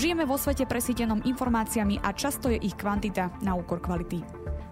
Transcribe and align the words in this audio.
Žijeme 0.00 0.24
vo 0.24 0.40
svete 0.40 0.64
presítenom 0.64 1.20
informáciami 1.28 2.00
a 2.00 2.16
často 2.16 2.48
je 2.48 2.56
ich 2.56 2.72
kvantita 2.72 3.36
na 3.44 3.52
úkor 3.52 3.84
kvality. 3.84 4.24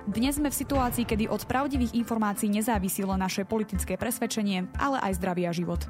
Dnes 0.09 0.41
sme 0.41 0.49
v 0.49 0.57
situácii, 0.57 1.05
kedy 1.05 1.29
od 1.29 1.45
pravdivých 1.45 1.93
informácií 2.01 2.49
nezávisilo 2.49 3.13
naše 3.13 3.45
politické 3.45 4.01
presvedčenie, 4.01 4.73
ale 4.81 4.97
aj 5.05 5.21
zdravý 5.21 5.45
a 5.45 5.53
život. 5.53 5.85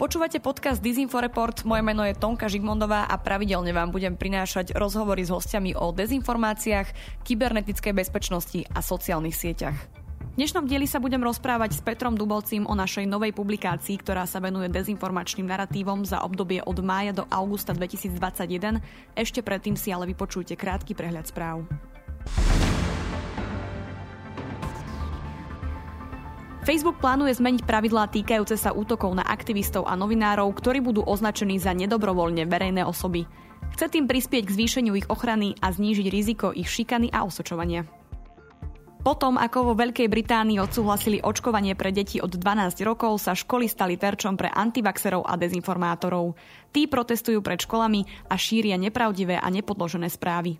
Počúvate 0.00 0.40
podcast 0.40 0.80
Disinfo 0.80 1.20
Report, 1.20 1.68
moje 1.68 1.84
meno 1.84 2.00
je 2.00 2.16
Tonka 2.16 2.48
Žigmondová 2.48 3.12
a 3.12 3.20
pravidelne 3.20 3.76
vám 3.76 3.92
budem 3.92 4.16
prinášať 4.16 4.72
rozhovory 4.72 5.20
s 5.20 5.28
hostiami 5.28 5.76
o 5.76 5.92
dezinformáciách, 5.92 7.20
kybernetickej 7.28 7.92
bezpečnosti 7.92 8.64
a 8.72 8.80
sociálnych 8.80 9.36
sieťach. 9.36 10.03
V 10.34 10.42
dnešnom 10.42 10.66
dieli 10.66 10.90
sa 10.90 10.98
budem 10.98 11.22
rozprávať 11.22 11.78
s 11.78 11.80
Petrom 11.86 12.18
Dubovcím 12.18 12.66
o 12.66 12.74
našej 12.74 13.06
novej 13.06 13.30
publikácii, 13.30 14.02
ktorá 14.02 14.26
sa 14.26 14.42
venuje 14.42 14.66
dezinformačným 14.66 15.46
narratívom 15.46 16.02
za 16.02 16.26
obdobie 16.26 16.58
od 16.58 16.74
mája 16.82 17.14
do 17.14 17.22
augusta 17.30 17.70
2021. 17.70 18.82
Ešte 19.14 19.46
predtým 19.46 19.78
si 19.78 19.94
ale 19.94 20.10
vypočujte 20.10 20.58
krátky 20.58 20.98
prehľad 20.98 21.30
správ. 21.30 21.62
Facebook 26.66 26.98
plánuje 26.98 27.38
zmeniť 27.38 27.62
pravidlá 27.62 28.10
týkajúce 28.10 28.58
sa 28.58 28.74
útokov 28.74 29.14
na 29.14 29.22
aktivistov 29.22 29.86
a 29.86 29.94
novinárov, 29.94 30.50
ktorí 30.50 30.82
budú 30.82 31.06
označení 31.06 31.62
za 31.62 31.70
nedobrovoľne 31.70 32.42
verejné 32.50 32.82
osoby. 32.82 33.22
Chce 33.78 33.86
tým 33.86 34.10
prispieť 34.10 34.50
k 34.50 34.54
zvýšeniu 34.58 34.98
ich 34.98 35.06
ochrany 35.06 35.54
a 35.62 35.70
znížiť 35.70 36.06
riziko 36.10 36.50
ich 36.50 36.66
šikany 36.66 37.14
a 37.14 37.22
osočovania. 37.22 37.86
Potom, 39.04 39.36
ako 39.36 39.68
vo 39.68 39.74
Veľkej 39.76 40.08
Británii 40.08 40.56
odsúhlasili 40.64 41.20
očkovanie 41.20 41.76
pre 41.76 41.92
deti 41.92 42.24
od 42.24 42.32
12 42.40 42.80
rokov, 42.88 43.20
sa 43.20 43.36
školy 43.36 43.68
stali 43.68 44.00
terčom 44.00 44.32
pre 44.32 44.48
antivaxerov 44.48 45.28
a 45.28 45.36
dezinformátorov. 45.36 46.32
Tí 46.72 46.88
protestujú 46.88 47.44
pred 47.44 47.60
školami 47.60 48.08
a 48.32 48.34
šíria 48.40 48.80
nepravdivé 48.80 49.36
a 49.36 49.44
nepodložené 49.52 50.08
správy. 50.08 50.56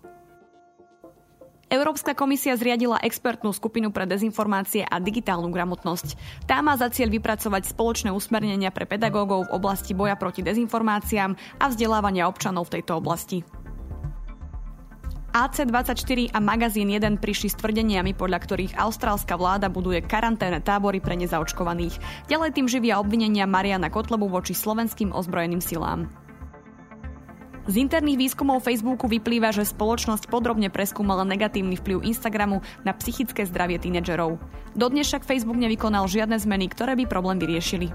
Európska 1.73 2.13
komisia 2.13 2.53
zriadila 2.53 3.01
expertnú 3.01 3.49
skupinu 3.49 3.89
pre 3.89 4.05
dezinformácie 4.05 4.85
a 4.85 5.01
digitálnu 5.01 5.49
gramotnosť. 5.49 6.13
Tá 6.45 6.61
má 6.61 6.77
za 6.77 6.93
cieľ 6.93 7.17
vypracovať 7.17 7.73
spoločné 7.73 8.13
usmernenia 8.13 8.69
pre 8.69 8.85
pedagógov 8.85 9.49
v 9.49 9.53
oblasti 9.57 9.97
boja 9.97 10.13
proti 10.13 10.45
dezinformáciám 10.45 11.33
a 11.57 11.65
vzdelávania 11.73 12.29
občanov 12.29 12.69
v 12.69 12.77
tejto 12.77 13.01
oblasti. 13.01 13.41
AC24 15.35 16.31
a 16.31 16.39
Magazín 16.39 16.87
1 16.95 17.19
prišli 17.19 17.51
s 17.51 17.59
tvrdeniami, 17.59 18.15
podľa 18.15 18.39
ktorých 18.39 18.79
austrálska 18.79 19.35
vláda 19.35 19.67
buduje 19.67 19.99
karanténne 19.99 20.63
tábory 20.63 21.03
pre 21.03 21.19
nezaočkovaných. 21.19 21.99
Ďalej 22.31 22.55
tým 22.55 22.71
živia 22.71 23.03
obvinenia 23.03 23.43
Mariana 23.43 23.91
Kotlebu 23.91 24.31
voči 24.31 24.55
slovenským 24.55 25.11
ozbrojeným 25.11 25.59
silám. 25.59 26.07
Z 27.67 27.75
interných 27.75 28.31
výskumov 28.31 28.63
Facebooku 28.63 29.11
vyplýva, 29.11 29.51
že 29.51 29.67
spoločnosť 29.67 30.31
podrobne 30.31 30.71
preskúmala 30.71 31.27
negatívny 31.27 31.75
vplyv 31.83 32.07
Instagramu 32.07 32.63
na 32.87 32.95
psychické 32.95 33.43
zdravie 33.43 33.75
tínedžerov. 33.75 34.39
Dodnes 34.71 35.11
však 35.11 35.27
Facebook 35.27 35.59
nevykonal 35.59 36.07
žiadne 36.07 36.39
zmeny, 36.39 36.71
ktoré 36.71 36.95
by 36.95 37.11
problém 37.11 37.43
vyriešili. 37.43 37.91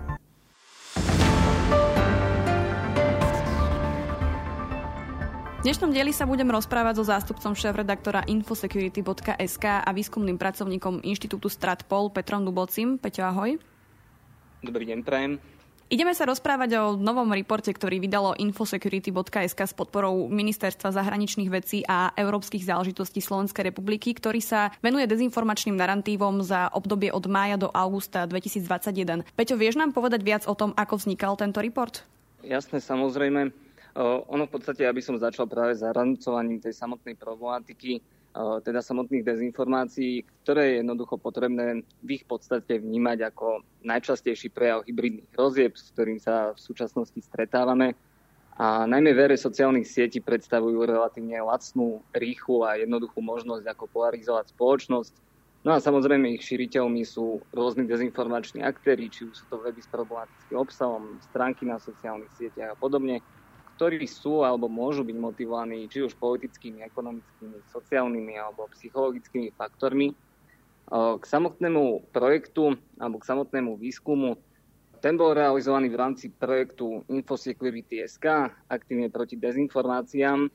V 5.61 5.69
dnešnom 5.69 5.93
dieli 5.93 6.09
sa 6.09 6.25
budem 6.25 6.49
rozprávať 6.49 6.97
so 6.97 7.05
zástupcom 7.05 7.53
šéf-redaktora 7.53 8.25
infosecurity.sk 8.25 9.85
a 9.85 9.91
výskumným 9.93 10.41
pracovníkom 10.41 11.05
Inštitútu 11.05 11.53
Stratpol 11.53 12.09
Petrom 12.09 12.49
Dubocim. 12.49 12.97
Peťo, 12.97 13.29
ahoj. 13.29 13.61
Dobrý 14.65 14.89
deň, 14.89 15.05
prajem. 15.05 15.37
Ideme 15.93 16.17
sa 16.17 16.25
rozprávať 16.25 16.81
o 16.81 16.85
novom 16.97 17.29
reporte, 17.37 17.69
ktorý 17.77 18.01
vydalo 18.01 18.41
infosecurity.sk 18.41 19.61
s 19.61 19.77
podporou 19.77 20.33
Ministerstva 20.33 20.97
zahraničných 20.97 21.53
vecí 21.53 21.85
a 21.85 22.09
európskych 22.17 22.65
záležitostí 22.65 23.21
Slovenskej 23.21 23.69
republiky, 23.69 24.17
ktorý 24.17 24.41
sa 24.41 24.73
venuje 24.81 25.05
dezinformačným 25.13 25.77
narantívom 25.77 26.41
za 26.41 26.73
obdobie 26.73 27.13
od 27.13 27.29
mája 27.29 27.61
do 27.61 27.69
augusta 27.69 28.25
2021. 28.25 29.29
Peťo, 29.37 29.61
vieš 29.61 29.77
nám 29.77 29.93
povedať 29.93 30.25
viac 30.25 30.49
o 30.49 30.57
tom, 30.57 30.73
ako 30.73 31.05
vznikal 31.05 31.37
tento 31.37 31.61
report? 31.61 32.09
Jasné, 32.41 32.81
samozrejme. 32.81 33.70
Ono 33.99 34.45
v 34.47 34.53
podstate, 34.53 34.87
aby 34.87 35.03
som 35.03 35.19
začal 35.19 35.51
práve 35.51 35.75
zarancovaním 35.75 36.63
tej 36.63 36.75
samotnej 36.79 37.19
problematiky, 37.19 37.99
teda 38.63 38.79
samotných 38.79 39.27
dezinformácií, 39.27 40.23
ktoré 40.47 40.63
je 40.71 40.87
jednoducho 40.87 41.19
potrebné 41.19 41.83
v 41.99 42.09
ich 42.15 42.23
podstate 42.23 42.79
vnímať 42.79 43.27
ako 43.35 43.67
najčastejší 43.83 44.55
prejav 44.55 44.87
hybridných 44.87 45.35
hrozieb, 45.35 45.75
s 45.75 45.91
ktorým 45.91 46.23
sa 46.23 46.55
v 46.55 46.59
súčasnosti 46.63 47.19
stretávame. 47.19 47.99
A 48.61 48.87
najmä 48.87 49.17
vere 49.17 49.35
sociálnych 49.35 49.89
sietí 49.89 50.23
predstavujú 50.23 50.85
relatívne 50.85 51.43
lacnú, 51.43 52.07
rýchlu 52.15 52.63
a 52.63 52.79
jednoduchú 52.79 53.19
možnosť 53.19 53.67
ako 53.67 53.85
polarizovať 53.89 54.55
spoločnosť. 54.55 55.15
No 55.67 55.75
a 55.75 55.83
samozrejme 55.83 56.39
ich 56.39 56.47
širiteľmi 56.47 57.03
sú 57.03 57.43
rôzni 57.51 57.89
dezinformační 57.89 58.63
aktéry, 58.63 59.11
či 59.11 59.27
už 59.27 59.35
sú 59.43 59.45
to 59.51 59.59
weby 59.65 59.81
s 59.83 59.91
problematickým 59.91 60.57
obsahom, 60.61 61.19
stránky 61.33 61.67
na 61.67 61.83
sociálnych 61.83 62.31
sieťach 62.39 62.73
a 62.73 62.81
podobne 62.81 63.25
ktorí 63.81 64.05
sú 64.05 64.45
alebo 64.45 64.69
môžu 64.69 65.01
byť 65.09 65.17
motivovaní 65.17 65.89
či 65.89 66.05
už 66.05 66.13
politickými, 66.21 66.85
ekonomickými, 66.85 67.65
sociálnymi 67.73 68.37
alebo 68.37 68.69
psychologickými 68.77 69.57
faktormi. 69.57 70.13
K 70.93 71.25
samotnému 71.25 72.13
projektu 72.13 72.77
alebo 73.01 73.17
k 73.17 73.25
samotnému 73.25 73.81
výskumu 73.81 74.37
ten 75.01 75.17
bol 75.17 75.33
realizovaný 75.33 75.89
v 75.89 75.97
rámci 75.97 76.29
projektu 76.29 77.09
InfoSecurity.sk, 77.09 78.53
aktívne 78.69 79.09
proti 79.09 79.41
dezinformáciám. 79.41 80.53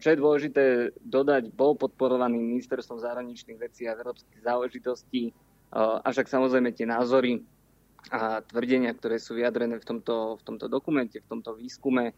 Čo 0.00 0.06
je 0.08 0.16
dôležité 0.16 0.64
dodať, 1.04 1.52
bol 1.52 1.76
podporovaný 1.76 2.40
ministerstvom 2.40 2.96
zahraničných 2.96 3.60
vecí 3.60 3.84
a 3.84 3.92
európskych 3.92 4.40
záležitostí, 4.40 5.36
avšak 5.76 6.32
samozrejme 6.32 6.72
tie 6.72 6.88
názory 6.88 7.44
a 8.08 8.40
tvrdenia, 8.40 8.96
ktoré 8.96 9.20
sú 9.20 9.36
vyjadrené 9.36 9.76
v 9.76 9.84
tomto, 9.84 10.40
v 10.40 10.42
tomto 10.48 10.64
dokumente, 10.72 11.20
v 11.20 11.28
tomto 11.28 11.52
výskume, 11.52 12.16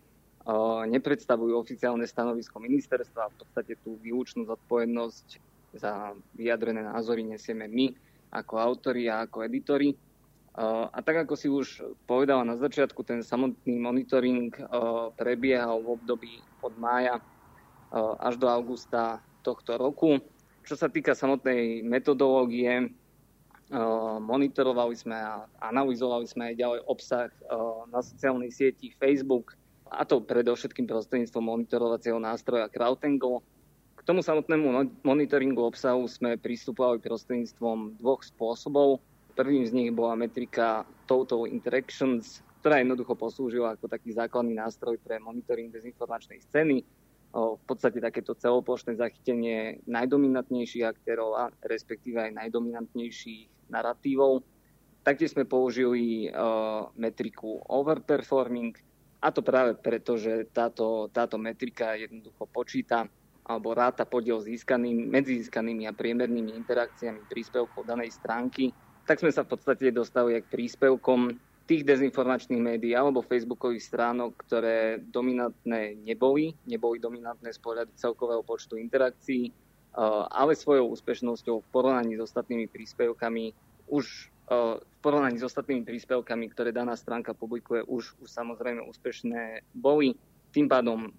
nepredstavujú 0.87 1.59
oficiálne 1.59 2.07
stanovisko 2.07 2.63
ministerstva. 2.63 3.35
V 3.35 3.37
podstate 3.43 3.75
tú 3.83 3.99
výlučnú 3.99 4.47
zodpovednosť 4.47 5.27
za 5.77 6.15
vyjadrené 6.39 6.87
názory 6.87 7.27
nesieme 7.27 7.67
my 7.67 7.91
ako 8.31 8.55
autori 8.59 9.11
a 9.11 9.27
ako 9.27 9.43
editori. 9.43 9.91
A 10.57 10.99
tak 11.05 11.29
ako 11.29 11.35
si 11.37 11.53
už 11.53 11.85
povedala 12.09 12.41
na 12.41 12.57
začiatku, 12.57 13.05
ten 13.05 13.21
samotný 13.21 13.77
monitoring 13.77 14.55
prebiehal 15.21 15.85
v 15.85 16.01
období 16.01 16.33
od 16.65 16.73
mája 16.81 17.21
až 18.23 18.41
do 18.41 18.49
augusta 18.49 19.21
tohto 19.45 19.77
roku. 19.77 20.17
Čo 20.65 20.75
sa 20.75 20.89
týka 20.89 21.13
samotnej 21.13 21.85
metodológie, 21.85 22.89
monitorovali 24.23 24.95
sme 24.97 25.19
a 25.19 25.45
analyzovali 25.59 26.27
sme 26.27 26.43
aj 26.51 26.55
ďalej 26.57 26.81
obsah 26.89 27.29
na 27.93 28.01
sociálnej 28.01 28.49
sieti 28.49 28.95
Facebook, 28.97 29.59
a 29.91 30.03
to 30.03 30.23
predovšetkým 30.23 30.91
prostredníctvom 30.91 31.45
monitorovacieho 31.47 32.19
nástroja 32.19 32.67
CrowdTangle. 32.71 33.43
K 33.97 34.01
tomu 34.03 34.23
samotnému 34.23 34.67
monitoringu 35.03 35.63
obsahu 35.67 36.07
sme 36.07 36.39
pristupovali 36.39 37.03
prostredníctvom 37.03 37.99
dvoch 37.99 38.23
spôsobov. 38.23 39.03
Prvým 39.35 39.67
z 39.67 39.73
nich 39.75 39.91
bola 39.93 40.17
metrika 40.17 40.87
Total 41.11 41.45
Interactions, 41.51 42.41
ktorá 42.63 42.81
jednoducho 42.83 43.15
poslúžila 43.19 43.75
ako 43.75 43.87
taký 43.91 44.15
základný 44.15 44.57
nástroj 44.57 44.99
pre 45.03 45.21
monitoring 45.21 45.71
dezinformačnej 45.71 46.41
scény. 46.41 46.83
V 47.37 47.61
podstate 47.69 48.01
takéto 48.01 48.33
celoplošné 48.33 48.97
zachytenie 48.97 49.85
najdominantnejších 49.85 50.89
aktérov 50.89 51.37
a 51.37 51.53
respektíve 51.69 52.17
aj 52.17 52.33
najdominantnejších 52.33 53.69
narratívov. 53.69 54.41
Taktiež 55.05 55.37
sme 55.37 55.45
použili 55.45 56.33
metriku 56.97 57.61
Overperforming, 57.69 58.73
a 59.27 59.35
to 59.35 59.43
práve 59.43 59.75
preto, 59.75 60.15
že 60.15 60.47
táto, 60.55 61.11
táto 61.11 61.35
metrika 61.35 61.99
jednoducho 61.99 62.47
počíta 62.47 63.11
alebo 63.43 63.75
ráta 63.75 64.07
podiel 64.07 64.39
získaným, 64.39 65.11
medzi 65.11 65.43
získanými 65.43 65.91
a 65.91 65.95
priemernými 65.95 66.55
interakciami 66.55 67.27
príspevkov 67.27 67.83
danej 67.87 68.15
stránky, 68.15 68.71
tak 69.07 69.23
sme 69.23 69.31
sa 69.35 69.43
v 69.43 69.55
podstate 69.55 69.91
dostali 69.91 70.39
k 70.43 70.51
príspevkom 70.51 71.35
tých 71.67 71.83
dezinformačných 71.83 72.63
médií 72.63 72.95
alebo 72.95 73.27
facebookových 73.27 73.87
stránok, 73.87 74.39
ktoré 74.47 75.03
dominantné 75.03 75.99
neboli, 75.99 76.55
neboli 76.67 77.03
dominantné 77.03 77.51
z 77.51 77.59
pohľadu 77.59 77.95
celkového 77.99 78.43
počtu 78.47 78.79
interakcií, 78.79 79.51
ale 80.31 80.55
svojou 80.55 80.95
úspešnosťou 80.95 81.67
v 81.67 81.71
porovnaní 81.75 82.15
s 82.19 82.27
ostatnými 82.31 82.71
príspevkami 82.71 83.51
už 83.91 84.31
v 84.47 84.97
porovnaní 85.03 85.43
s 85.43 85.47
ostatnými 85.47 85.83
príspevkami, 85.83 86.51
ktoré 86.55 86.71
daná 86.71 86.95
stránka 86.95 87.35
publikuje, 87.35 87.83
už, 87.83 88.19
už 88.23 88.29
samozrejme 88.31 88.87
úspešné 88.87 89.67
boli. 89.75 90.15
Tým 90.55 90.71
pádom 90.71 91.11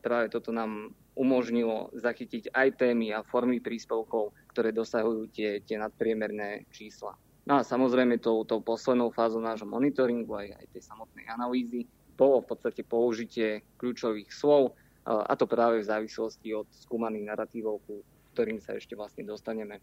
práve 0.00 0.30
toto 0.30 0.54
nám 0.54 0.94
umožnilo 1.18 1.90
zachytiť 1.96 2.54
aj 2.54 2.78
témy 2.78 3.10
a 3.10 3.26
formy 3.26 3.58
príspevkov, 3.58 4.32
ktoré 4.52 4.70
dosahujú 4.70 5.32
tie, 5.32 5.60
tie 5.64 5.76
nadpriemerné 5.80 6.68
čísla. 6.70 7.18
No 7.46 7.58
a 7.58 7.66
samozrejme 7.66 8.18
tou, 8.18 8.42
tou 8.42 8.58
poslednou 8.62 9.10
fázou 9.10 9.38
nášho 9.38 9.66
monitoringu 9.66 10.34
aj, 10.34 10.48
aj 10.62 10.66
tej 10.74 10.82
samotnej 10.82 11.26
analýzy 11.30 11.86
bolo 12.16 12.40
v 12.42 12.48
podstate 12.54 12.82
použitie 12.82 13.62
kľúčových 13.76 14.32
slov, 14.32 14.74
a 15.06 15.32
to 15.38 15.46
práve 15.46 15.78
v 15.78 15.86
závislosti 15.86 16.50
od 16.50 16.66
skúmaných 16.74 17.30
narratívov, 17.30 17.78
ku 17.86 18.02
ktorým 18.34 18.58
sa 18.58 18.74
ešte 18.74 18.98
vlastne 18.98 19.22
dostaneme. 19.22 19.78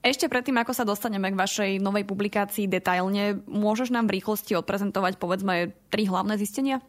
Ešte 0.00 0.32
predtým, 0.32 0.56
ako 0.56 0.72
sa 0.72 0.88
dostaneme 0.88 1.28
k 1.28 1.36
vašej 1.36 1.70
novej 1.76 2.08
publikácii 2.08 2.64
detailne, 2.64 3.44
môžeš 3.44 3.92
nám 3.92 4.08
v 4.08 4.16
rýchlosti 4.16 4.56
odprezentovať 4.56 5.20
povedzme 5.20 5.76
tri 5.92 6.08
hlavné 6.08 6.40
zistenia? 6.40 6.80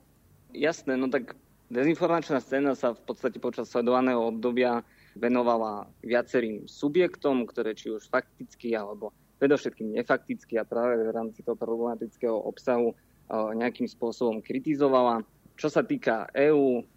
Jasné, 0.55 0.95
no 0.95 1.11
tak 1.11 1.35
dezinformačná 1.67 2.39
scéna 2.39 2.71
sa 2.71 2.95
v 2.95 3.03
podstate 3.03 3.35
počas 3.43 3.67
sledovaného 3.67 4.31
obdobia 4.31 4.87
venovala 5.19 5.91
viacerým 6.07 6.71
subjektom, 6.71 7.43
ktoré 7.51 7.75
či 7.75 7.91
už 7.91 8.07
fakticky 8.07 8.79
alebo 8.79 9.11
predovšetkým 9.43 9.91
nefakticky 9.91 10.55
a 10.55 10.63
práve 10.63 11.03
v 11.03 11.11
rámci 11.11 11.43
toho 11.43 11.59
problematického 11.59 12.35
obsahu 12.47 12.95
nejakým 13.31 13.91
spôsobom 13.91 14.39
kritizovala. 14.39 15.27
Čo 15.59 15.67
sa 15.67 15.83
týka 15.83 16.31
EÚ, 16.31 16.87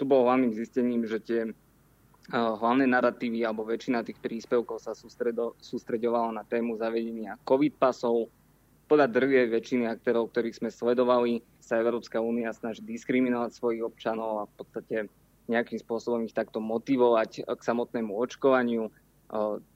tu 0.00 0.02
bolo 0.08 0.24
hlavným 0.24 0.56
zistením, 0.56 1.04
že 1.04 1.20
tie 1.20 1.40
hlavné 2.30 2.86
narratívy 2.86 3.42
alebo 3.42 3.66
väčšina 3.66 4.06
tých 4.06 4.22
príspevkov 4.22 4.78
sa 4.78 4.94
sústredo, 4.94 5.58
sústreďovala 5.58 6.30
na 6.30 6.44
tému 6.46 6.78
zavedenia 6.78 7.34
COVID 7.42 7.74
pasov. 7.76 8.30
Podľa 8.90 9.06
drvie 9.06 9.46
väčšiny 9.46 9.86
aktérov, 9.86 10.30
ktorých 10.34 10.58
sme 10.62 10.70
sledovali, 10.70 11.42
sa 11.62 11.78
Európska 11.78 12.18
únia 12.18 12.50
snaží 12.50 12.82
diskriminovať 12.82 13.50
svojich 13.54 13.82
občanov 13.86 14.42
a 14.42 14.48
v 14.50 14.54
podstate 14.58 14.96
nejakým 15.46 15.78
spôsobom 15.78 16.26
ich 16.26 16.34
takto 16.34 16.58
motivovať 16.58 17.46
k 17.46 17.60
samotnému 17.62 18.10
očkovaniu. 18.14 18.90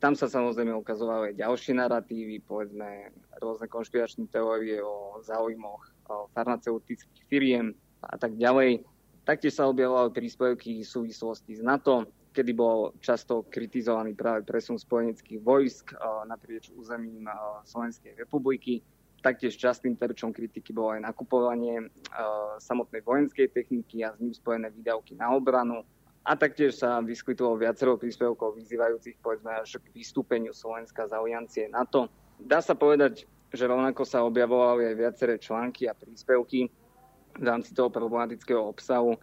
Tam 0.03 0.19
sa 0.19 0.27
samozrejme 0.27 0.75
ukazovali 0.75 1.31
aj 1.31 1.47
ďalšie 1.47 1.73
narratívy, 1.79 2.43
povedzme 2.43 3.15
rôzne 3.39 3.71
konšpiračné 3.71 4.27
teórie 4.31 4.83
o 4.83 5.23
záujmoch 5.23 5.95
farmaceutických 6.35 7.23
firiem 7.31 7.71
a 8.03 8.19
tak 8.19 8.35
ďalej. 8.35 8.83
Taktiež 9.23 9.55
sa 9.55 9.71
objavovali 9.71 10.11
príspevky 10.11 10.83
v 10.83 10.91
súvislosti 10.91 11.55
s 11.55 11.63
NATO, 11.63 12.11
kedy 12.35 12.53
bol 12.53 12.91
často 12.99 13.47
kritizovaný 13.47 14.19
práve 14.19 14.43
presun 14.43 14.75
spojeneckých 14.75 15.39
vojsk 15.39 15.95
naprieč 16.27 16.75
územím 16.75 17.31
Slovenskej 17.63 18.19
republiky. 18.19 18.83
Taktiež 19.23 19.57
častým 19.57 19.95
terčom 19.97 20.35
kritiky 20.35 20.75
bolo 20.75 20.99
aj 20.99 21.07
nakupovanie 21.07 21.89
samotnej 22.59 23.01
vojenskej 23.07 23.55
techniky 23.55 24.03
a 24.03 24.13
s 24.13 24.21
ním 24.21 24.35
spojené 24.35 24.69
výdavky 24.75 25.15
na 25.15 25.33
obranu. 25.33 25.87
A 26.25 26.35
taktiež 26.35 26.77
sa 26.81 27.05
vyskytovalo 27.05 27.61
viacero 27.61 27.97
príspevkov 28.01 28.57
vyzývajúcich 28.57 29.21
povedzme 29.21 29.61
až 29.61 29.77
k 29.81 29.93
vystúpeniu 29.95 30.53
Slovenska 30.57 31.07
z 31.09 31.13
aliancie 31.15 31.65
NATO. 31.71 32.11
Dá 32.41 32.65
sa 32.65 32.75
povedať, 32.75 33.29
že 33.55 33.65
rovnako 33.69 34.03
sa 34.03 34.27
objavovali 34.27 34.91
aj 34.91 34.97
viaceré 34.99 35.35
články 35.39 35.87
a 35.87 35.95
príspevky, 35.95 36.67
v 37.35 37.45
rámci 37.45 37.75
toho 37.75 37.91
problematického 37.91 38.63
obsahu, 38.63 39.19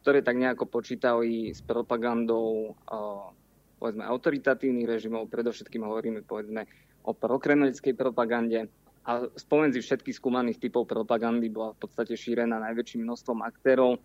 ktoré 0.00 0.24
tak 0.24 0.40
nejako 0.40 0.64
počítali 0.66 1.52
s 1.52 1.60
propagandou 1.60 2.76
povedzme 3.80 4.04
autoritatívnych 4.04 4.84
režimov, 4.84 5.32
predovšetkým 5.32 5.80
hovoríme 5.88 6.20
povedzme 6.28 6.68
o 7.00 7.16
prokremelskej 7.16 7.96
propagande 7.96 8.68
a 9.08 9.24
spomedzi 9.32 9.80
všetkých 9.80 10.20
skúmaných 10.20 10.60
typov 10.60 10.84
propagandy 10.84 11.48
bola 11.48 11.72
v 11.72 11.88
podstate 11.88 12.12
šírená 12.12 12.60
najväčším 12.60 13.08
množstvom 13.08 13.40
aktérov. 13.40 13.96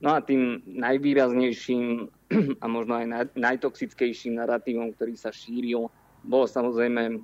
No 0.00 0.16
a 0.16 0.24
tým 0.24 0.64
najvýraznejším 0.64 2.08
a 2.64 2.66
možno 2.66 2.96
aj 2.96 3.36
najtoxickejším 3.36 4.40
narratívom, 4.40 4.96
ktorý 4.96 5.20
sa 5.20 5.28
šíril, 5.28 5.92
bolo 6.24 6.48
samozrejme 6.48 7.20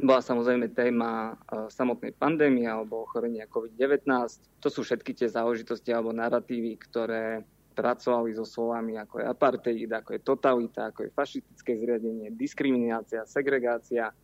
bola 0.00 0.24
samozrejme 0.24 0.72
téma 0.72 1.36
e, 1.36 1.68
samotnej 1.68 2.16
pandémie 2.16 2.64
alebo 2.64 3.04
ochorenia 3.04 3.44
COVID-19. 3.44 4.08
To 4.64 4.68
sú 4.72 4.80
všetky 4.88 5.12
tie 5.12 5.28
záležitosti 5.28 5.92
alebo 5.92 6.16
narratívy, 6.16 6.80
ktoré 6.80 7.44
pracovali 7.72 8.36
so 8.36 8.44
slovami 8.44 9.00
ako 9.00 9.20
je 9.20 9.26
apartheid, 9.26 9.90
ako 9.90 10.10
je 10.14 10.20
totalita, 10.20 10.92
ako 10.92 11.08
je 11.08 11.16
fašistické 11.16 11.80
zriadenie, 11.80 12.28
diskriminácia, 12.36 13.24
segregácia, 13.24 14.12
e, 14.12 14.14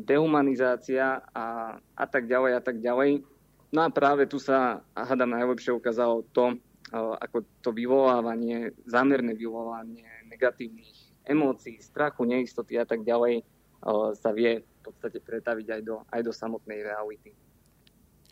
dehumanizácia 0.00 1.20
a, 1.34 1.76
a 1.76 2.04
tak 2.06 2.30
ďalej 2.30 2.52
a 2.56 2.62
tak 2.62 2.78
ďalej. 2.78 3.26
No 3.70 3.86
a 3.86 3.88
práve 3.90 4.26
tu 4.26 4.38
sa, 4.38 4.82
hádam, 4.94 5.34
najlepšie 5.34 5.74
ukázalo 5.74 6.22
to, 6.30 6.54
e, 6.54 6.56
ako 6.96 7.42
to 7.60 7.70
vyvolávanie, 7.74 8.72
zámerné 8.86 9.34
vyvolávanie 9.34 10.06
negatívnych 10.30 11.10
emócií, 11.26 11.82
strachu, 11.82 12.24
neistoty 12.24 12.78
a 12.78 12.86
tak 12.86 13.02
ďalej 13.02 13.42
sa 14.12 14.30
vie 14.36 14.60
v 14.60 14.80
podstate 14.84 15.24
pretaviť 15.24 15.66
aj 15.72 15.80
do, 15.80 15.96
aj 16.12 16.20
do 16.20 16.32
samotnej 16.36 16.84
reality. 16.84 17.32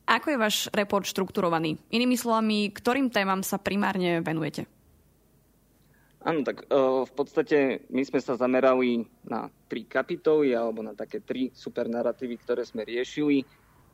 Ako 0.09 0.33
je 0.33 0.41
váš 0.41 0.57
report 0.73 1.05
štrukturovaný? 1.05 1.77
Inými 1.93 2.17
slovami, 2.17 2.73
ktorým 2.73 3.13
témam 3.13 3.45
sa 3.45 3.61
primárne 3.61 4.25
venujete? 4.25 4.65
Áno, 6.25 6.43
tak 6.43 6.65
v 6.73 7.13
podstate 7.13 7.85
my 7.93 8.03
sme 8.09 8.21
sa 8.25 8.35
zamerali 8.35 9.05
na 9.29 9.53
tri 9.69 9.85
kapitoly 9.85 10.57
alebo 10.57 10.81
na 10.81 10.97
také 10.97 11.21
tri 11.21 11.53
supernarratívy, 11.53 12.35
ktoré 12.41 12.65
sme 12.65 12.89
riešili. 12.89 13.45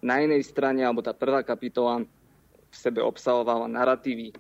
Na 0.06 0.22
jednej 0.22 0.40
strane, 0.46 0.86
alebo 0.86 1.02
tá 1.02 1.12
prvá 1.12 1.42
kapitola 1.42 2.06
v 2.06 2.76
sebe 2.76 3.02
obsahovala 3.02 3.66
narratívy, 3.66 4.30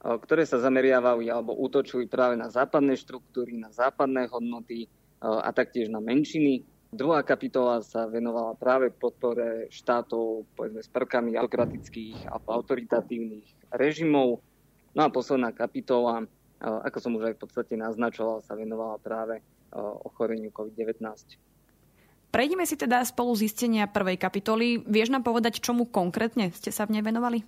ktoré 0.00 0.48
sa 0.48 0.56
zameriavali 0.56 1.28
alebo 1.28 1.52
útočili 1.52 2.08
práve 2.08 2.32
na 2.32 2.48
západné 2.48 2.96
štruktúry, 2.96 3.60
na 3.60 3.68
západné 3.68 4.24
hodnoty 4.32 4.88
a 5.20 5.52
taktiež 5.52 5.92
na 5.92 6.00
menšiny. 6.00 6.64
Druhá 6.90 7.22
kapitola 7.22 7.78
sa 7.86 8.10
venovala 8.10 8.58
práve 8.58 8.90
podpore 8.90 9.70
štátov 9.70 10.42
povedzme, 10.58 10.82
s 10.82 10.90
prvkami 10.90 11.38
autokratických 11.38 12.26
a 12.26 12.42
autoritatívnych 12.42 13.70
režimov. 13.70 14.42
No 14.90 15.06
a 15.06 15.08
posledná 15.08 15.54
kapitola, 15.54 16.26
ako 16.58 16.98
som 16.98 17.14
už 17.14 17.30
aj 17.30 17.34
v 17.38 17.42
podstate 17.46 17.74
naznačoval, 17.78 18.42
sa 18.42 18.58
venovala 18.58 18.98
práve 18.98 19.38
ochoreniu 20.02 20.50
COVID-19. 20.50 20.98
Prejdeme 22.30 22.66
si 22.66 22.74
teda 22.74 23.06
spolu 23.06 23.38
zistenia 23.38 23.86
prvej 23.90 24.18
kapitoly. 24.18 24.82
Vieš 24.82 25.14
nám 25.14 25.22
povedať, 25.22 25.62
čomu 25.62 25.86
konkrétne 25.86 26.50
ste 26.50 26.74
sa 26.74 26.90
v 26.90 26.98
nej 26.98 27.02
venovali? 27.06 27.42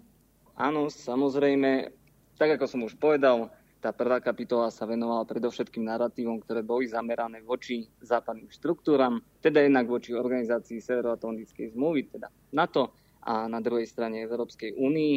Áno, 0.55 0.87
samozrejme. 0.87 1.91
Tak 2.39 2.59
ako 2.59 2.67
som 2.67 2.81
už 2.87 2.95
povedal, 2.99 3.51
tá 3.83 3.91
prvá 3.91 4.23
kapitola 4.23 4.71
sa 4.71 4.87
venovala 4.87 5.27
predovšetkým 5.27 5.83
narratívom, 5.91 6.39
ktoré 6.47 6.63
boli 6.63 6.87
zamerané 6.87 7.43
voči 7.43 7.91
západným 7.99 8.47
štruktúram, 8.47 9.19
teda 9.43 9.59
jednak 9.59 9.91
voči 9.91 10.15
organizácii 10.15 10.79
Severoatlantickej 10.79 11.75
zmluvy, 11.75 12.07
teda 12.15 12.31
NATO, 12.55 12.95
a 13.23 13.47
na 13.51 13.59
druhej 13.63 13.87
strane 13.87 14.23
Európskej 14.23 14.75
únii. 14.79 15.15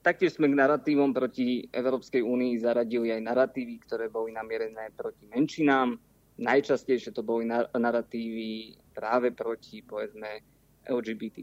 Taktiež 0.00 0.38
sme 0.38 0.52
k 0.52 0.60
narratívom 0.60 1.10
proti 1.10 1.66
Európskej 1.68 2.22
únii 2.22 2.62
zaradili 2.62 3.12
aj 3.12 3.26
narratívy, 3.26 3.74
ktoré 3.84 4.06
boli 4.12 4.32
namierené 4.32 4.92
proti 4.94 5.26
menšinám. 5.28 5.96
Najčastejšie 6.36 7.16
to 7.16 7.24
boli 7.24 7.48
narratívy 7.48 8.76
práve 8.92 9.32
proti, 9.32 9.80
povedzme, 9.80 10.44
LGBT+, 10.86 11.42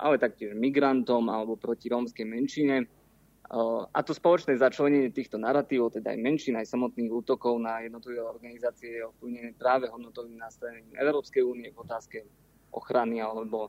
ale 0.00 0.16
taktiež 0.16 0.56
migrantom 0.56 1.28
alebo 1.28 1.60
proti 1.60 1.92
rómskej 1.92 2.24
menšine 2.24 3.01
a 3.92 4.00
to 4.00 4.16
spoločné 4.16 4.56
začlenenie 4.56 5.12
týchto 5.12 5.36
narratívov, 5.36 5.92
teda 5.92 6.16
aj 6.16 6.24
menšín, 6.24 6.56
aj 6.56 6.72
samotných 6.72 7.12
útokov 7.12 7.60
na 7.60 7.84
jednotlivé 7.84 8.24
organizácie 8.24 8.96
je 8.96 9.04
ovplyvnené 9.04 9.52
práve 9.60 9.92
hodnotovým 9.92 10.40
nastavením 10.40 10.96
Európskej 10.96 11.44
únie 11.44 11.68
v 11.68 11.84
otázke 11.84 12.24
ochrany 12.72 13.20
alebo 13.20 13.68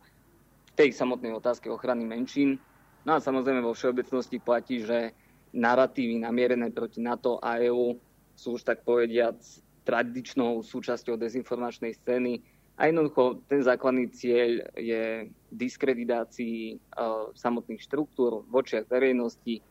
tej 0.79 0.95
samotnej 0.95 1.35
otázke 1.35 1.67
ochrany 1.67 2.07
menšín. 2.07 2.55
No 3.03 3.19
a 3.19 3.19
samozrejme 3.19 3.59
vo 3.59 3.75
všeobecnosti 3.75 4.39
platí, 4.39 4.87
že 4.87 5.11
narratívy 5.51 6.23
namierené 6.23 6.71
proti 6.71 7.03
NATO 7.03 7.43
a 7.43 7.59
EÚ 7.59 7.99
sú 8.39 8.55
už 8.55 8.63
tak 8.63 8.87
povediac 8.87 9.35
tradičnou 9.83 10.63
súčasťou 10.63 11.19
dezinformačnej 11.19 11.91
scény 11.91 12.39
a 12.79 12.87
jednoducho 12.87 13.43
ten 13.51 13.59
základný 13.59 14.09
cieľ 14.15 14.63
je 14.79 15.27
diskreditácii 15.51 16.79
uh, 16.79 17.29
samotných 17.35 17.83
štruktúr 17.83 18.47
v 18.47 18.53
očiach 18.63 18.89
verejnosti, 18.89 19.61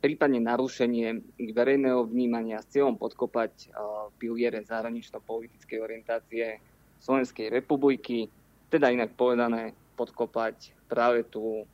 prípadne 0.00 0.40
narušenie 0.40 1.36
ich 1.36 1.52
verejného 1.52 2.08
vnímania 2.08 2.64
s 2.64 2.72
cieľom 2.72 2.96
podkopať 2.96 3.68
piliere 4.16 4.64
zahranično-politickej 4.64 5.78
orientácie 5.80 6.60
Slovenskej 7.00 7.52
republiky, 7.52 8.28
teda 8.72 8.88
inak 8.88 9.12
povedané 9.16 9.76
podkopať 9.96 10.72
práve 10.88 11.28
tú 11.28 11.68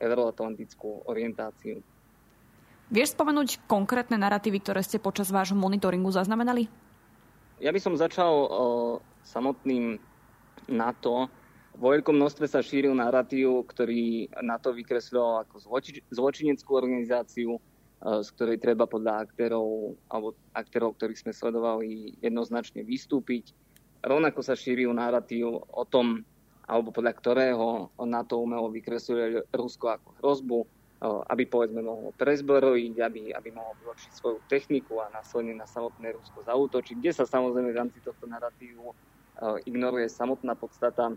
euroatlantickú 0.00 1.08
orientáciu. 1.08 1.80
Vieš 2.90 3.14
spomenúť 3.16 3.64
konkrétne 3.70 4.18
narratívy, 4.18 4.60
ktoré 4.60 4.82
ste 4.82 5.00
počas 5.00 5.32
vášho 5.32 5.56
monitoringu 5.56 6.10
zaznamenali? 6.12 6.66
Ja 7.62 7.72
by 7.72 7.80
som 7.80 7.96
začal 7.96 8.32
samotným 9.24 9.96
NATO, 10.68 11.30
vo 11.80 11.96
veľkom 11.96 12.12
množstve 12.12 12.44
sa 12.44 12.60
šíril 12.60 12.92
narratív, 12.92 13.64
ktorý 13.72 14.28
na 14.44 14.60
to 14.60 14.76
vykresľoval 14.76 15.48
ako 15.48 15.56
zloči- 15.64 16.04
zločineckú 16.12 16.76
organizáciu, 16.76 17.56
e, 17.56 17.60
z 18.20 18.28
ktorej 18.36 18.60
treba 18.60 18.84
podľa 18.84 19.24
aktérov, 19.24 19.96
alebo 20.12 20.36
aktérov, 20.52 20.92
ktorých 21.00 21.24
sme 21.24 21.32
sledovali, 21.32 22.20
jednoznačne 22.20 22.84
vystúpiť. 22.84 23.56
Rovnako 24.04 24.44
sa 24.44 24.52
šíril 24.52 24.92
narratív 24.92 25.64
o 25.64 25.84
tom, 25.88 26.20
alebo 26.68 26.92
podľa 26.92 27.16
ktorého 27.16 27.88
NATO 28.04 28.44
umelo 28.44 28.68
vykresuje 28.68 29.48
Rusko 29.50 29.96
ako 29.96 30.08
hrozbu, 30.20 30.58
aby 31.02 31.48
povedzme 31.48 31.80
mohlo 31.80 32.12
prezbrojiť, 32.14 32.94
aby, 33.00 33.22
aby 33.32 33.48
mohlo 33.50 33.74
vylepšiť 33.82 34.12
svoju 34.14 34.38
techniku 34.46 35.00
a 35.00 35.10
následne 35.10 35.56
na 35.56 35.66
samotné 35.66 36.12
Rusko 36.14 36.44
zautočiť, 36.44 36.94
kde 37.00 37.12
sa 37.16 37.24
samozrejme 37.26 37.72
v 37.72 37.80
rámci 37.80 37.98
tohto 38.04 38.28
narratívu 38.30 38.86
ignoruje 39.66 40.06
samotná 40.06 40.54
podstata 40.54 41.10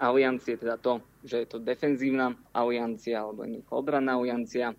aliancie, 0.00 0.56
teda 0.56 0.80
to, 0.80 1.04
že 1.20 1.44
je 1.44 1.46
to 1.46 1.58
defenzívna 1.60 2.32
aliancia 2.56 3.20
alebo 3.20 3.44
obranná 3.68 4.16
aliancia. 4.16 4.72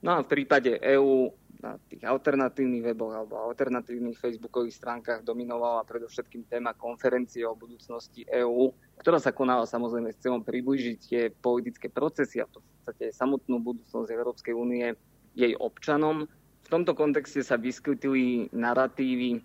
No 0.00 0.16
a 0.16 0.24
v 0.24 0.30
prípade 0.30 0.80
EÚ 0.80 1.28
na 1.58 1.74
tých 1.90 2.06
alternatívnych 2.06 2.86
weboch 2.86 3.10
alebo 3.18 3.34
alternatívnych 3.50 4.14
facebookových 4.14 4.78
stránkach 4.78 5.26
dominovala 5.26 5.82
predovšetkým 5.84 6.46
téma 6.46 6.70
konferencie 6.78 7.42
o 7.42 7.58
budúcnosti 7.58 8.22
EÚ, 8.30 8.70
ktorá 9.02 9.18
sa 9.18 9.34
konala 9.34 9.66
samozrejme 9.66 10.14
s 10.14 10.22
cieľom 10.22 10.46
priblížiť 10.46 10.98
tie 11.02 11.22
politické 11.34 11.90
procesy 11.90 12.38
a 12.38 12.46
v 12.46 12.62
podstate 12.62 13.10
samotnú 13.10 13.58
budúcnosť 13.58 14.06
Európskej 14.06 14.54
únie 14.54 14.94
jej 15.34 15.52
občanom. 15.58 16.30
V 16.62 16.68
tomto 16.70 16.94
kontexte 16.94 17.42
sa 17.42 17.58
vyskytili 17.58 18.54
narratívy, 18.54 19.42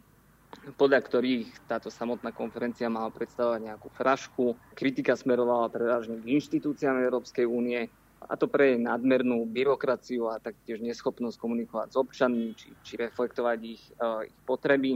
podľa 0.77 0.99
ktorých 1.03 1.67
táto 1.67 1.91
samotná 1.91 2.31
konferencia 2.31 2.87
mala 2.87 3.11
predstavovať 3.11 3.73
nejakú 3.73 3.89
frašku. 3.93 4.55
Kritika 4.77 5.17
smerovala 5.17 5.73
prevažne 5.73 6.21
k 6.21 6.39
inštitúciám 6.39 7.03
Európskej 7.03 7.45
únie, 7.45 7.89
a 8.29 8.39
to 8.39 8.47
pre 8.47 8.79
nadmernú 8.79 9.43
byrokraciu 9.43 10.31
a 10.31 10.39
taktiež 10.39 10.79
neschopnosť 10.79 11.35
komunikovať 11.35 11.87
s 11.91 11.97
občanmi 11.99 12.55
či, 12.55 12.71
či 12.83 12.93
reflektovať 12.95 13.59
ich, 13.63 13.83
uh, 13.99 14.23
ich 14.23 14.35
potreby. 14.47 14.95